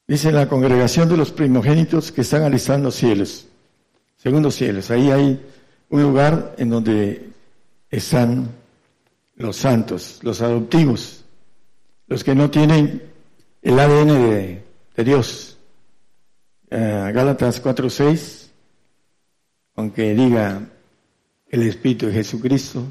[0.10, 3.47] Dice la congregación de los primogénitos que están alistando cielos,
[4.17, 4.89] segundos cielos.
[4.89, 5.39] Ahí hay
[5.89, 7.30] un lugar en donde
[7.91, 8.49] están
[9.36, 11.25] los santos, los adoptivos,
[12.08, 13.04] los que no tienen
[13.62, 14.08] el ADN
[14.95, 15.60] de, Dios.
[16.71, 18.47] Uh, Gálatas 4:6,
[19.75, 20.67] aunque diga
[21.49, 22.84] el Espíritu de Jesucristo,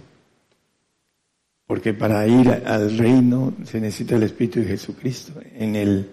[1.69, 5.39] porque para ir al reino se necesita el Espíritu de Jesucristo.
[5.55, 6.11] En el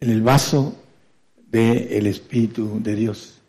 [0.00, 0.76] en el vaso
[1.50, 3.40] del Espíritu de Dios.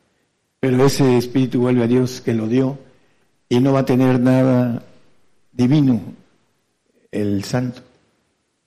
[0.59, 2.79] Pero ese Espíritu vuelve a Dios que lo dio
[3.49, 4.83] y no va a tener nada
[5.51, 6.01] divino
[7.11, 7.81] el santo.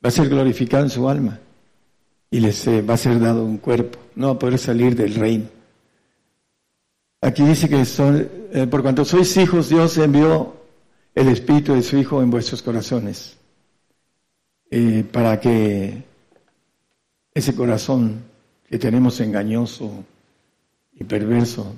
[0.05, 1.40] Va a ser glorificado en su alma
[2.31, 3.99] y les eh, va a ser dado un cuerpo.
[4.14, 5.47] No va a poder salir del reino.
[7.21, 10.58] Aquí dice que son, eh, por cuanto sois hijos, Dios envió
[11.18, 13.37] el Espíritu de su Hijo en vuestros corazones
[14.70, 16.04] eh, para que
[17.35, 18.22] ese corazón
[18.68, 20.04] que tenemos engañoso
[20.92, 21.74] y perverso.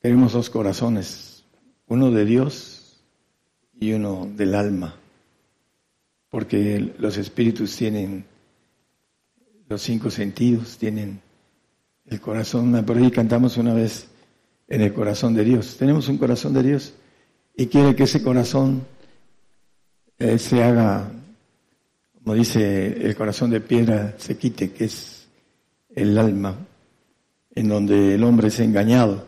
[0.00, 1.44] Tenemos dos corazones,
[1.86, 3.02] uno de Dios
[3.78, 4.94] y uno del alma,
[6.30, 8.24] porque los espíritus tienen
[9.68, 11.20] los cinco sentidos, tienen
[12.06, 14.08] el corazón, por ahí cantamos una vez
[14.66, 15.76] en el corazón de Dios.
[15.76, 16.94] Tenemos un corazón de Dios
[17.56, 18.86] y quiere que ese corazón
[20.18, 21.10] eh, se haga
[22.26, 25.28] como dice el corazón de piedra se quite, que es
[25.94, 26.56] el alma,
[27.54, 29.24] en donde el hombre es engañado.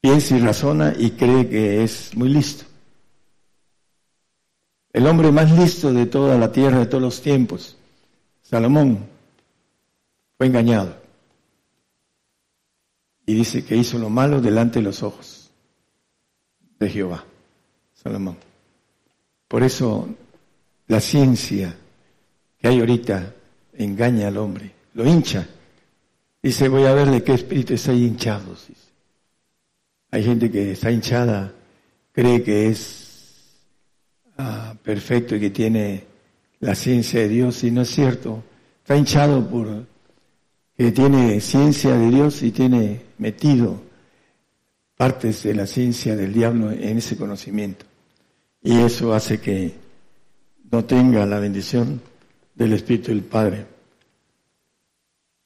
[0.00, 2.64] Piensa y razona y cree que es muy listo.
[4.90, 7.76] El hombre más listo de toda la tierra, de todos los tiempos,
[8.40, 9.00] Salomón,
[10.38, 10.96] fue engañado.
[13.26, 15.41] Y dice que hizo lo malo delante de los ojos
[16.82, 17.24] de Jehová,
[17.94, 18.36] Salomón.
[19.48, 20.08] Por eso
[20.88, 21.74] la ciencia
[22.58, 23.34] que hay ahorita
[23.74, 25.46] engaña al hombre, lo hincha.
[26.42, 28.56] Dice, voy a ver de qué espíritu está hinchado.
[30.10, 31.52] Hay gente que está hinchada,
[32.12, 33.58] cree que es
[34.36, 36.04] ah, perfecto y que tiene
[36.60, 38.42] la ciencia de Dios y no es cierto.
[38.80, 39.86] Está hinchado por
[40.76, 43.91] que tiene ciencia de Dios y tiene metido
[45.02, 47.84] partes de la ciencia del diablo en ese conocimiento.
[48.62, 49.74] Y eso hace que
[50.70, 52.00] no tenga la bendición
[52.54, 53.66] del Espíritu del Padre.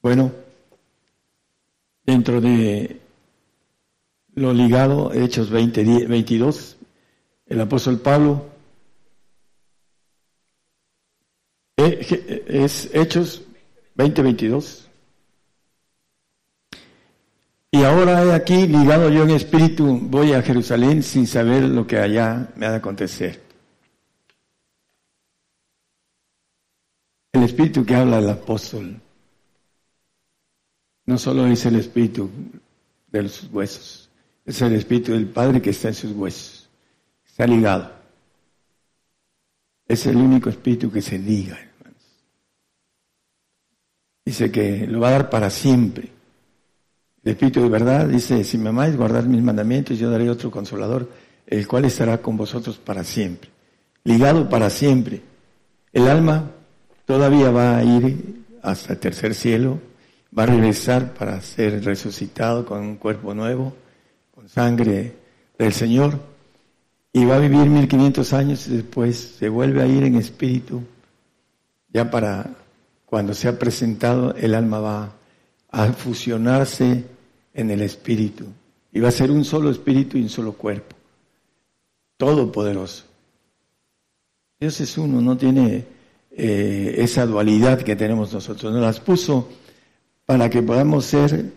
[0.03, 0.31] Bueno,
[2.05, 3.01] dentro de
[4.35, 6.77] lo ligado, Hechos 20, 22,
[7.47, 8.51] el apóstol Pablo,
[11.79, 13.43] eh, es Hechos
[13.95, 14.86] 20, 22.
[17.77, 21.99] Y ahora he aquí, ligado yo en espíritu, voy a Jerusalén sin saber lo que
[21.99, 23.43] allá me ha de acontecer.
[27.33, 28.99] El espíritu que habla el apóstol
[31.05, 32.31] no solo es el espíritu
[33.09, 34.09] de sus huesos,
[34.47, 36.71] es el espíritu del Padre que está en sus huesos,
[37.27, 37.93] está ligado.
[39.87, 42.03] Es el único espíritu que se liga, hermanos.
[44.25, 46.16] Dice que lo va a dar para siempre.
[47.27, 51.11] El espíritu de verdad dice, si me amáis, guardad mis mandamientos, yo daré otro consolador,
[51.45, 53.51] el cual estará con vosotros para siempre.
[54.05, 55.23] Ligado para siempre.
[55.93, 56.53] El alma
[57.05, 59.81] todavía va a ir hasta el tercer cielo,
[60.39, 63.75] va a regresar para ser resucitado con un cuerpo nuevo,
[64.33, 65.17] con sangre
[65.59, 66.21] del Señor,
[67.13, 70.85] y va a vivir 1500 años y después se vuelve a ir en espíritu,
[71.93, 72.51] ya para
[73.05, 75.13] cuando se ha presentado, el alma va
[75.73, 77.16] a fusionarse
[77.57, 78.45] en el espíritu,
[78.93, 80.95] y va a ser un solo espíritu y un solo cuerpo,
[82.17, 83.05] todopoderoso.
[84.61, 85.85] Dios es uno, no tiene
[86.31, 88.73] eh, esa dualidad que tenemos nosotros.
[88.73, 89.49] Nos las puso
[90.25, 91.53] para que podamos ser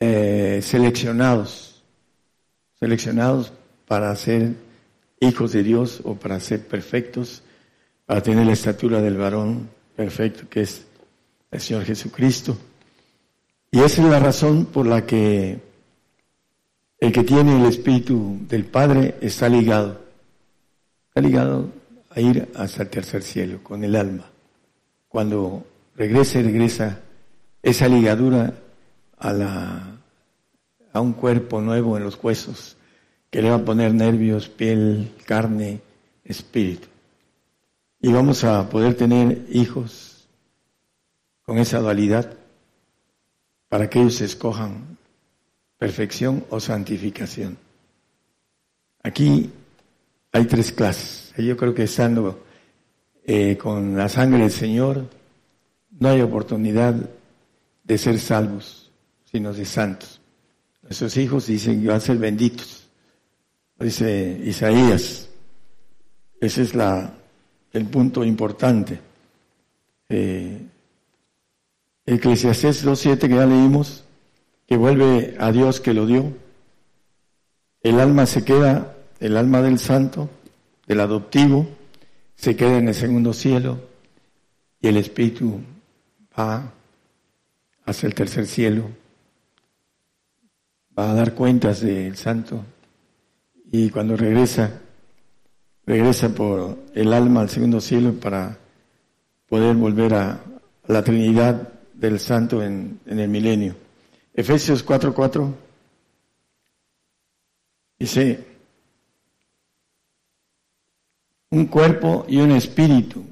[0.00, 1.82] eh, seleccionados,
[2.78, 3.52] seleccionados
[3.86, 4.54] para ser
[5.20, 7.42] hijos de Dios o para ser perfectos,
[8.06, 10.86] para tener la estatura del varón perfecto que es
[11.50, 12.56] el Señor Jesucristo.
[13.70, 15.60] Y esa es la razón por la que
[17.00, 20.00] el que tiene el Espíritu del Padre está ligado.
[21.08, 21.70] Está ligado
[22.10, 24.30] a ir hasta el tercer cielo con el alma.
[25.08, 25.64] Cuando
[25.94, 27.00] regrese, regresa
[27.62, 28.54] esa ligadura
[29.18, 29.98] a, la,
[30.92, 32.76] a un cuerpo nuevo en los huesos
[33.30, 35.80] que le va a poner nervios, piel, carne,
[36.24, 36.88] espíritu.
[38.00, 40.28] Y vamos a poder tener hijos
[41.42, 42.37] con esa dualidad.
[43.68, 44.96] Para que ellos escojan
[45.76, 47.56] perfección o santificación.
[49.02, 49.50] Aquí
[50.32, 51.32] hay tres clases.
[51.36, 52.44] Yo creo que estando
[53.24, 55.08] eh, con la sangre del Señor,
[56.00, 56.94] no hay oportunidad
[57.84, 58.90] de ser salvos,
[59.24, 60.20] sino de santos.
[60.82, 62.88] Nuestros hijos dicen que van a ser benditos.
[63.78, 65.28] Dice Isaías.
[66.40, 67.12] Ese es la,
[67.72, 69.00] el punto importante.
[70.08, 70.60] Eh,
[72.10, 74.02] Eclesiastés 2.7 que ya leímos,
[74.66, 76.32] que vuelve a Dios que lo dio.
[77.82, 80.30] El alma se queda, el alma del santo,
[80.86, 81.68] del adoptivo,
[82.34, 83.78] se queda en el segundo cielo
[84.80, 85.60] y el espíritu
[86.38, 86.72] va
[87.84, 88.88] hacia el tercer cielo,
[90.98, 92.64] va a dar cuentas del santo
[93.70, 94.80] y cuando regresa,
[95.84, 98.56] regresa por el alma al segundo cielo para
[99.46, 100.40] poder volver a
[100.86, 103.74] la Trinidad del Santo en, el milenio.
[104.32, 105.52] Efesios 4:4
[107.98, 108.46] dice,
[111.50, 113.24] un cuerpo y un espíritu,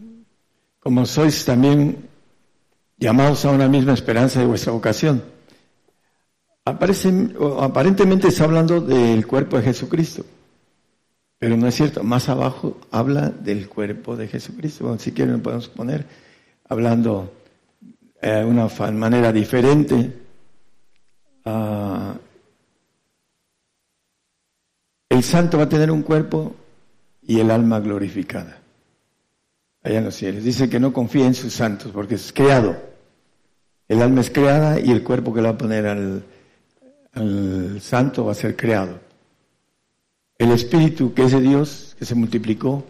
[0.80, 2.08] como sois también
[2.98, 5.22] llamados a una misma esperanza de vuestra vocación.
[6.64, 10.24] aparentemente está hablando del cuerpo de Jesucristo,
[11.38, 12.02] pero no es cierto.
[12.02, 14.98] Más abajo habla del cuerpo de Jesucristo.
[14.98, 16.04] si quieren podemos poner
[16.68, 17.35] hablando
[18.20, 20.12] de una manera diferente.
[21.44, 22.14] Ah,
[25.08, 26.54] el santo va a tener un cuerpo
[27.22, 28.58] y el alma glorificada
[29.82, 30.42] allá en los cielos.
[30.42, 32.76] Dice que no confía en sus santos porque es creado.
[33.88, 35.86] El alma es creada y el cuerpo que le va a poner
[37.12, 38.98] al santo va a ser creado.
[40.38, 42.84] El espíritu que es de Dios, que se multiplicó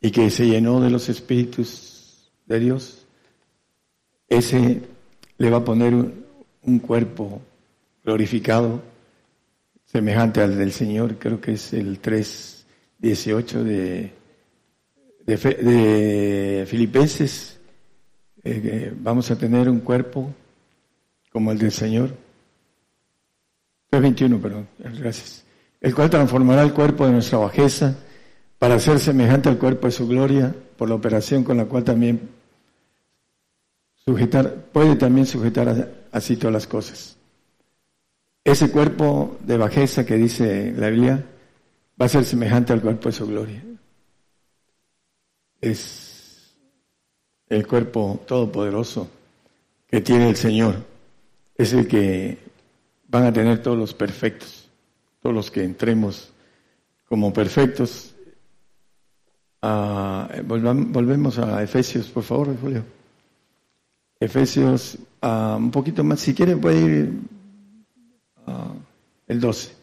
[0.00, 2.99] y que se llenó de los espíritus de Dios,
[4.30, 4.80] ese
[5.36, 7.42] le va a poner un, cuerpo
[8.04, 8.80] glorificado,
[9.84, 14.12] semejante al del Señor, creo que es el 3.18 de,
[15.26, 17.58] de, de Filipenses.
[18.44, 20.32] Eh, vamos a tener un cuerpo
[21.32, 22.14] como el del Señor.
[23.90, 25.44] 3.21, perdón, gracias.
[25.80, 27.96] El cual transformará el cuerpo de nuestra bajeza
[28.58, 32.20] para ser semejante al cuerpo de su gloria, por la operación con la cual también
[34.10, 37.16] sujetar, puede también sujetar así todas las cosas.
[38.42, 41.24] Ese cuerpo de bajeza que dice la Biblia
[42.00, 43.62] va a ser semejante al cuerpo de su gloria.
[45.60, 46.56] Es
[47.48, 49.08] el cuerpo todopoderoso
[49.86, 50.74] que tiene el Señor.
[51.54, 52.38] Es el que
[53.06, 54.68] van a tener todos los perfectos,
[55.22, 56.32] todos los que entremos
[57.08, 58.12] como perfectos.
[59.62, 62.99] Ah, volvemos a Efesios, por favor, Julio.
[64.20, 67.12] Efesios, uh, un poquito más, si quiere puede ir
[68.46, 68.74] uh,
[69.26, 69.74] el 12.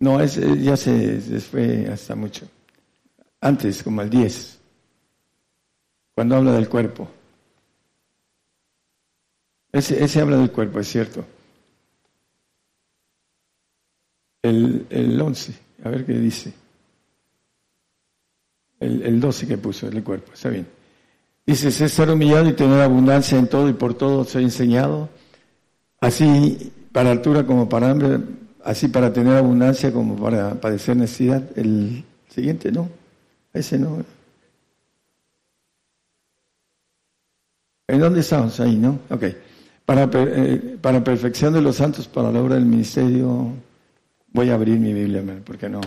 [0.00, 2.46] No, es, ya se, se, fue hasta mucho.
[3.40, 4.58] Antes, como el 10,
[6.14, 7.08] cuando habla del cuerpo.
[9.72, 11.24] Ese, ese habla del cuerpo, es cierto.
[14.42, 16.52] El, el 11, a ver qué dice.
[18.80, 20.79] El, el 12 que puso, el cuerpo, está bien.
[21.50, 25.08] Dice, ser humillado y tener abundancia en todo y por todo ha enseñado,
[26.00, 28.20] así para altura como para hambre,
[28.62, 31.42] así para tener abundancia como para padecer necesidad.
[31.58, 32.88] El siguiente no,
[33.52, 34.04] ese no.
[37.88, 38.60] ¿En dónde estamos?
[38.60, 39.00] Ahí, ¿no?
[39.10, 39.24] Ok.
[39.84, 43.54] Para, eh, para perfección de los santos, para la obra del ministerio,
[44.28, 45.80] voy a abrir mi Biblia, porque no.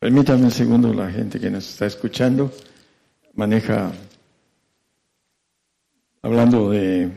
[0.00, 2.50] Permítame un segundo la gente que nos está escuchando
[3.36, 3.92] maneja,
[6.22, 7.12] hablando de,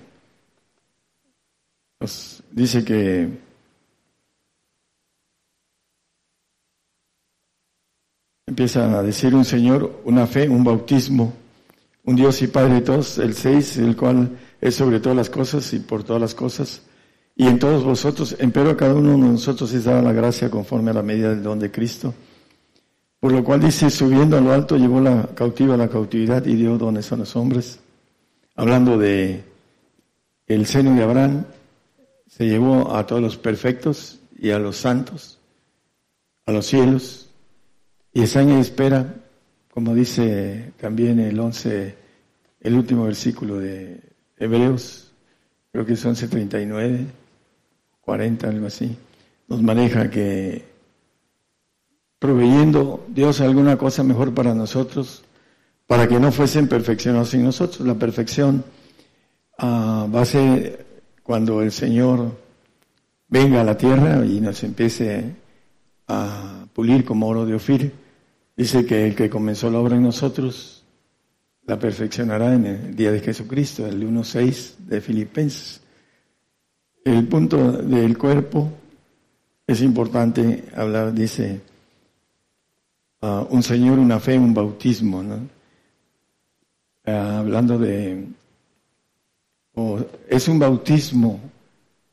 [1.98, 3.30] pues, dice que
[8.46, 11.34] empieza a decir un Señor, una fe, un bautismo,
[12.04, 15.72] un Dios y Padre de todos, el seis, el cual es sobre todas las cosas
[15.74, 16.82] y por todas las cosas,
[17.36, 20.92] y en todos vosotros, empero a cada uno de nosotros es dada la gracia conforme
[20.92, 22.14] a la medida del don de Cristo.
[23.20, 26.56] Por lo cual dice, subiendo a lo alto, llevó la cautiva a la cautividad y
[26.56, 27.80] dio dones a los hombres.
[28.56, 29.44] Hablando de
[30.48, 31.46] el seno de Abraham,
[32.28, 35.38] se llevó a todos los perfectos y a los santos,
[36.46, 37.30] a los cielos,
[38.14, 39.16] y esa año espera,
[39.72, 41.96] como dice también el 11,
[42.62, 44.00] el último versículo de
[44.38, 45.12] Hebreos,
[45.72, 47.06] creo que es 11.39,
[48.02, 48.98] 40, algo así,
[49.48, 50.69] nos maneja que
[52.20, 55.24] proveyendo Dios alguna cosa mejor para nosotros,
[55.88, 57.88] para que no fuesen perfeccionados sin nosotros.
[57.88, 58.64] La perfección
[59.58, 60.86] ah, va a ser
[61.24, 62.38] cuando el Señor
[63.30, 65.34] venga a la tierra y nos empiece
[66.08, 67.94] a pulir como oro de Ofir.
[68.56, 70.84] Dice que el que comenzó la obra en nosotros
[71.66, 75.82] la perfeccionará en el día de Jesucristo, el 1.6 de Filipenses.
[77.06, 78.72] El punto del cuerpo
[79.68, 81.62] es importante hablar, dice,
[83.22, 85.48] uh, un Señor, una fe, un bautismo, ¿no?
[87.06, 88.28] Uh, hablando de,
[89.74, 91.40] o es un bautismo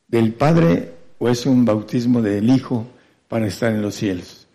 [0.07, 2.87] del Padre o es un bautismo del Hijo
[3.27, 4.47] para estar en los cielos.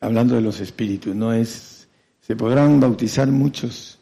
[0.00, 1.88] Hablando de los espíritus, no es,
[2.20, 3.98] se podrán bautizar muchos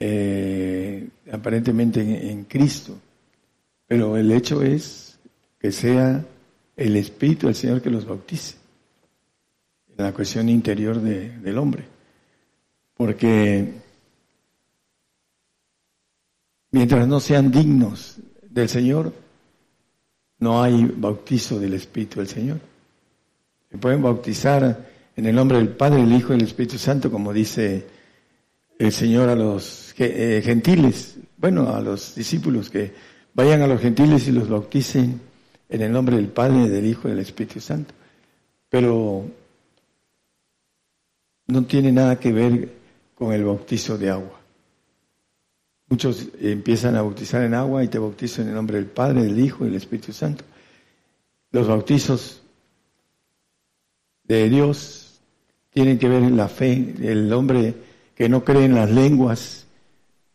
[0.00, 2.98] eh, aparentemente en, en Cristo,
[3.86, 5.18] pero el hecho es
[5.58, 6.24] que sea
[6.76, 8.61] el Espíritu del Señor que los bautice
[9.96, 11.84] en la cuestión interior del hombre.
[12.96, 13.72] Porque
[16.70, 19.12] mientras no sean dignos del Señor,
[20.38, 22.60] no hay bautizo del Espíritu del Señor.
[23.70, 27.32] Se pueden bautizar en el nombre del Padre, el Hijo y el Espíritu Santo, como
[27.32, 27.86] dice
[28.78, 32.92] el Señor a los eh, gentiles, bueno, a los discípulos que
[33.34, 35.20] vayan a los gentiles y los bauticen
[35.68, 37.94] en el nombre del Padre, del Hijo y del Espíritu Santo.
[38.68, 39.26] Pero
[41.52, 42.72] no tiene nada que ver
[43.14, 44.40] con el bautizo de agua.
[45.88, 49.38] Muchos empiezan a bautizar en agua y te bautizo en el nombre del Padre, del
[49.38, 50.42] Hijo y del Espíritu Santo.
[51.50, 52.40] Los bautizos
[54.24, 55.20] de Dios
[55.70, 56.94] tienen que ver en la fe.
[57.02, 57.74] El hombre
[58.14, 59.66] que no cree en las lenguas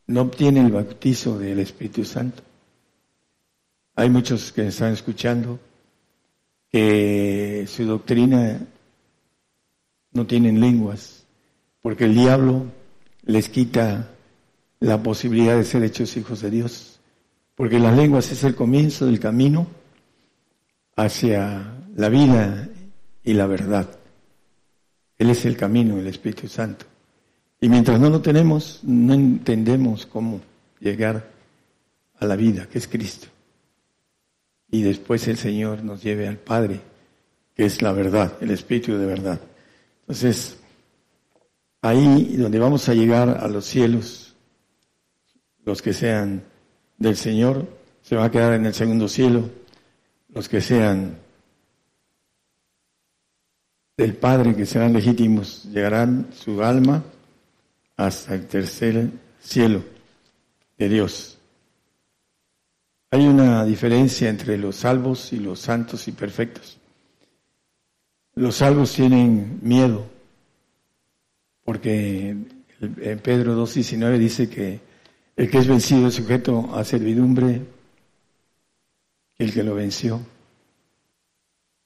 [0.05, 2.43] no obtiene el bautizo del Espíritu Santo.
[3.95, 5.59] Hay muchos que están escuchando
[6.71, 8.61] que su doctrina
[10.17, 11.25] no tienen lenguas,
[11.81, 12.65] porque el diablo
[13.23, 14.09] les quita
[14.79, 16.99] la posibilidad de ser hechos hijos de Dios,
[17.55, 19.67] porque las lenguas es el comienzo del camino
[20.95, 22.67] hacia la vida
[23.23, 23.87] y la verdad.
[25.17, 26.85] Él es el camino, el Espíritu Santo.
[27.61, 30.41] Y mientras no lo tenemos, no entendemos cómo
[30.79, 31.27] llegar
[32.19, 33.27] a la vida, que es Cristo
[34.69, 36.81] y después el Señor nos lleve al Padre,
[37.55, 39.39] que es la verdad, el Espíritu de verdad.
[40.07, 40.57] Entonces,
[41.81, 44.33] ahí donde vamos a llegar a los cielos,
[45.65, 46.43] los que sean
[46.97, 47.67] del Señor,
[48.01, 49.49] se van a quedar en el segundo cielo,
[50.29, 51.17] los que sean
[53.97, 57.03] del Padre, que serán legítimos, llegarán su alma
[57.97, 59.09] hasta el tercer
[59.41, 59.83] cielo
[60.77, 61.37] de Dios.
[63.11, 66.77] Hay una diferencia entre los salvos y los santos y perfectos.
[68.37, 70.05] Los salvos tienen miedo,
[71.65, 72.29] porque
[72.79, 74.79] en Pedro 2.19 dice que
[75.35, 77.63] el que es vencido es sujeto a servidumbre,
[79.39, 80.21] el que lo venció.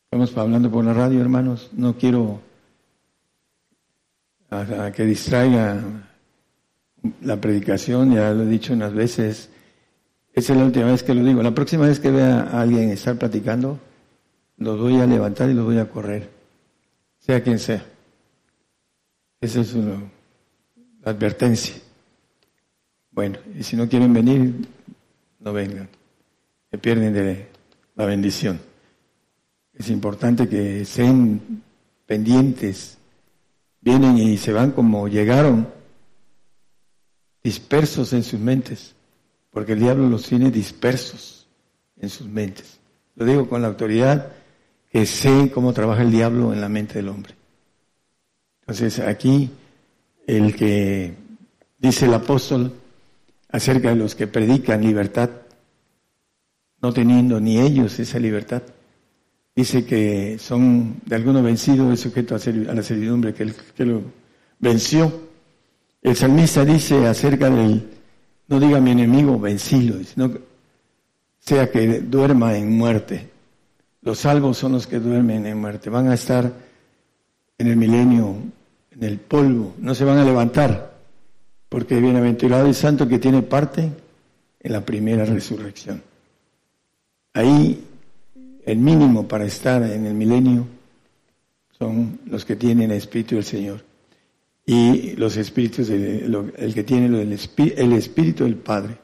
[0.04, 1.70] Estamos hablando por la radio, hermanos.
[1.72, 2.42] No quiero
[4.50, 5.82] a que distraiga
[7.22, 9.50] la predicación, ya lo he dicho unas veces,
[10.34, 11.42] esa es la última vez que lo digo.
[11.42, 13.80] La próxima vez que vea a alguien estar platicando,
[14.58, 16.41] los voy a levantar y los voy a correr,
[17.22, 17.86] sea quien sea.
[19.40, 20.12] Esa es una
[21.06, 21.76] advertencia.
[23.12, 24.68] Bueno, y si no quieren venir,
[25.40, 25.88] no vengan.
[26.70, 27.48] Se pierden de
[27.96, 28.60] la bendición.
[29.74, 31.64] Es importante que estén
[32.06, 32.98] pendientes.
[33.80, 35.68] Vienen y se van como llegaron,
[37.42, 38.94] dispersos en sus mentes
[39.52, 41.48] porque el diablo los tiene dispersos
[41.98, 42.80] en sus mentes.
[43.16, 44.32] Lo digo con la autoridad
[44.92, 47.34] que sé cómo trabaja el diablo en la mente del hombre.
[48.62, 49.50] Entonces aquí
[50.28, 51.14] el que
[51.78, 52.74] dice el apóstol
[53.50, 55.30] acerca de los que predican libertad,
[56.82, 58.64] no teniendo ni ellos esa libertad,
[59.56, 64.04] dice que son de alguno vencido, es sujeto a la servidumbre que, que lo
[64.60, 65.30] venció.
[66.02, 67.90] El salmista dice acerca del
[68.48, 70.30] no diga mi enemigo, vencilo, sino
[71.40, 73.31] sea que duerma en muerte.
[74.02, 75.90] Los salvos son los que duermen en muerte.
[75.90, 76.52] Van a estar
[77.58, 78.36] en el milenio,
[78.92, 80.96] en el polvo, no se van a levantar,
[81.70, 83.92] porque bienaventurado y santo que tiene parte
[84.60, 86.02] en la primera resurrección.
[87.34, 87.84] Ahí
[88.66, 90.66] el mínimo para estar en el milenio
[91.78, 93.84] son los que tienen el Espíritu del Señor
[94.66, 97.40] y los espíritus, el que tiene el,
[97.78, 98.98] el espíritu del Padre.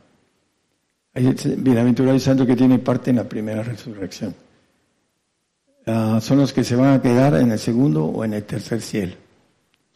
[1.58, 4.36] Bienaventurado y santo que tiene parte en la primera resurrección.
[5.89, 8.81] Ah, son los que se van a quedar en el segundo o en el tercer
[8.81, 9.15] cielo.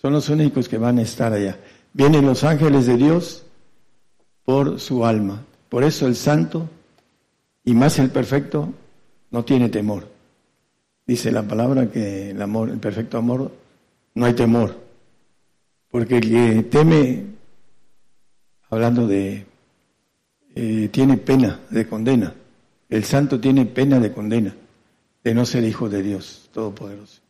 [0.01, 1.59] Son los únicos que van a estar allá.
[1.91, 3.43] Vienen los ángeles de Dios
[4.45, 5.43] por su alma.
[5.67, 6.69] Por eso el santo,
[7.65, 8.73] y más el perfecto,
[9.31, 10.07] no tiene temor.
[11.05, 13.51] Dice la palabra que el amor, el perfecto amor,
[14.15, 14.77] no hay temor.
[15.89, 17.25] Porque el que teme,
[18.69, 19.45] hablando de,
[20.55, 22.33] eh, tiene pena de condena.
[22.87, 24.55] El santo tiene pena de condena
[25.23, 27.21] de no ser hijo de Dios Todopoderoso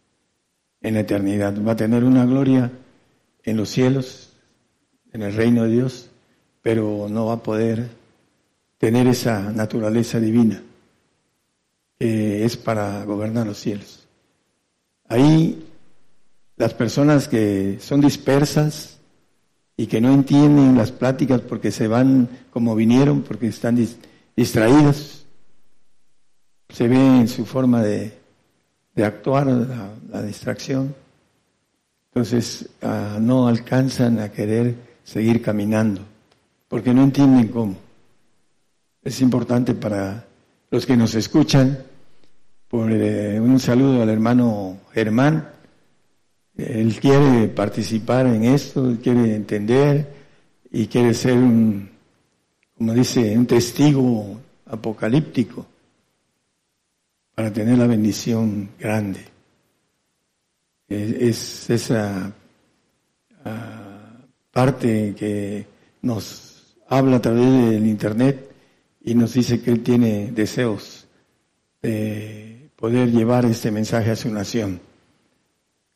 [0.81, 1.53] en la eternidad.
[1.63, 2.71] Va a tener una gloria
[3.43, 4.33] en los cielos,
[5.11, 6.09] en el reino de Dios,
[6.61, 7.89] pero no va a poder
[8.77, 10.63] tener esa naturaleza divina
[11.99, 14.07] que es para gobernar los cielos.
[15.07, 15.67] Ahí
[16.57, 18.97] las personas que son dispersas
[19.77, 23.77] y que no entienden las pláticas porque se van como vinieron, porque están
[24.35, 25.20] distraídos,
[26.71, 28.17] se ve en su forma de,
[29.03, 30.93] actuar la, distracción.
[32.09, 36.01] Entonces ah, no alcanzan a querer seguir caminando,
[36.67, 37.75] porque no entienden cómo.
[39.03, 40.25] Es importante para
[40.69, 41.79] los que nos escuchan,
[42.67, 45.49] por eh, un saludo al hermano Germán,
[46.57, 50.13] él quiere participar en esto, quiere entender
[50.71, 51.89] y quiere ser un,
[52.77, 55.65] como dice, un testigo apocalíptico
[57.41, 59.21] para tener la bendición grande.
[60.87, 62.31] Es, esa
[63.43, 64.11] ah,
[64.51, 65.65] parte que
[66.03, 68.47] nos habla a través del Internet
[69.03, 71.07] y nos dice que Él tiene deseos
[71.81, 74.79] de poder llevar este mensaje a su nación.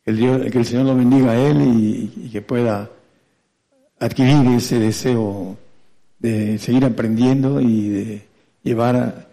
[0.04, 2.90] Que el, que el Señor lo bendiga a Él y, que pueda
[4.00, 5.56] adquirir ese deseo
[6.18, 8.22] de seguir aprendiendo y de
[8.64, 9.30] llevar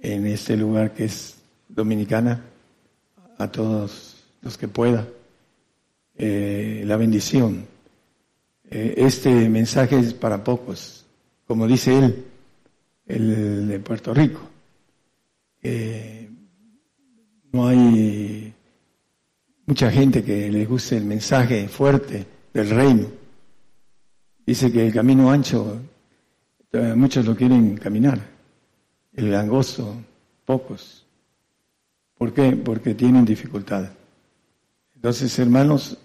[0.00, 1.35] en este lugar que es
[1.68, 2.42] dominicana
[3.38, 5.06] a todos los que pueda
[6.16, 7.66] eh, la bendición.
[8.70, 11.04] Eh, este mensaje es para pocos,
[11.46, 12.24] como dice él,
[13.06, 14.40] el de Puerto Rico.
[17.52, 18.52] no hay
[19.66, 23.06] mucha gente que le guste el mensaje fuerte del reino.
[24.46, 25.80] Dice que el camino ancho,
[26.72, 28.20] eh, muchos lo quieren caminar,
[29.12, 29.96] el angosto,
[30.44, 31.05] pocos.
[32.18, 32.52] ¿Por qué?
[32.52, 33.90] Porque tienen dificultad.
[34.94, 35.98] Entonces, hermanos,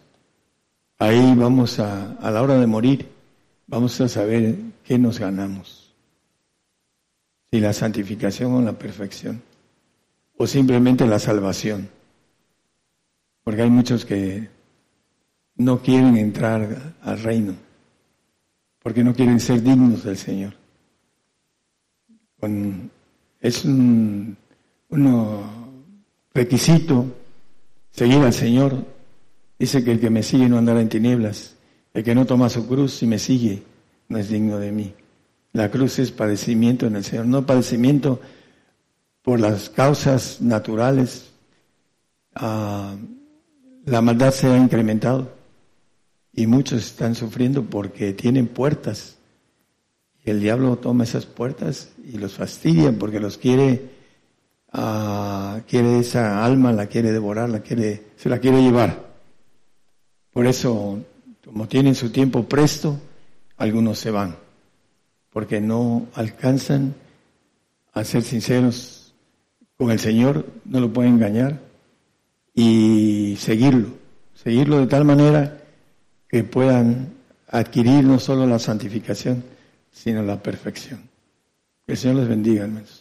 [0.97, 3.07] ahí vamos a, a la hora de morir,
[3.67, 5.93] vamos a saber qué nos ganamos.
[7.49, 9.41] Si la santificación o la perfección,
[10.37, 11.89] o simplemente la salvación.
[13.43, 14.49] Porque hay muchos que
[15.55, 17.53] no quieren entrar al reino,
[18.81, 20.53] porque no quieren ser dignos del Señor.
[23.39, 24.37] es un
[24.89, 25.70] uno,
[26.33, 27.05] requisito
[27.91, 28.85] seguir al Señor.
[29.59, 31.55] Dice que el que me sigue no andará en tinieblas.
[31.93, 33.63] El que no toma su cruz y me sigue
[34.07, 34.93] no es digno de mí.
[35.53, 38.21] La cruz es padecimiento en el Señor, no padecimiento
[39.21, 41.31] por las causas naturales.
[42.35, 42.95] Ah,
[43.85, 45.33] la maldad se ha incrementado
[46.33, 49.17] y muchos están sufriendo porque tienen puertas.
[50.23, 53.89] Y el diablo toma esas puertas y los fastidia porque los quiere
[54.71, 59.11] quiere esa alma, la quiere devorar, la quiere, se la quiere llevar.
[60.31, 60.99] Por eso,
[61.43, 62.99] como tienen su tiempo presto,
[63.57, 64.35] algunos se van,
[65.29, 66.95] porque no alcanzan
[67.93, 69.13] a ser sinceros
[69.77, 71.59] con el Señor, no lo pueden engañar
[72.53, 73.89] y seguirlo,
[74.35, 75.57] seguirlo de tal manera
[76.29, 77.13] que puedan
[77.49, 79.43] adquirir no solo la santificación,
[79.91, 81.09] sino la perfección.
[81.85, 83.00] Que el Señor les bendiga, hermanos.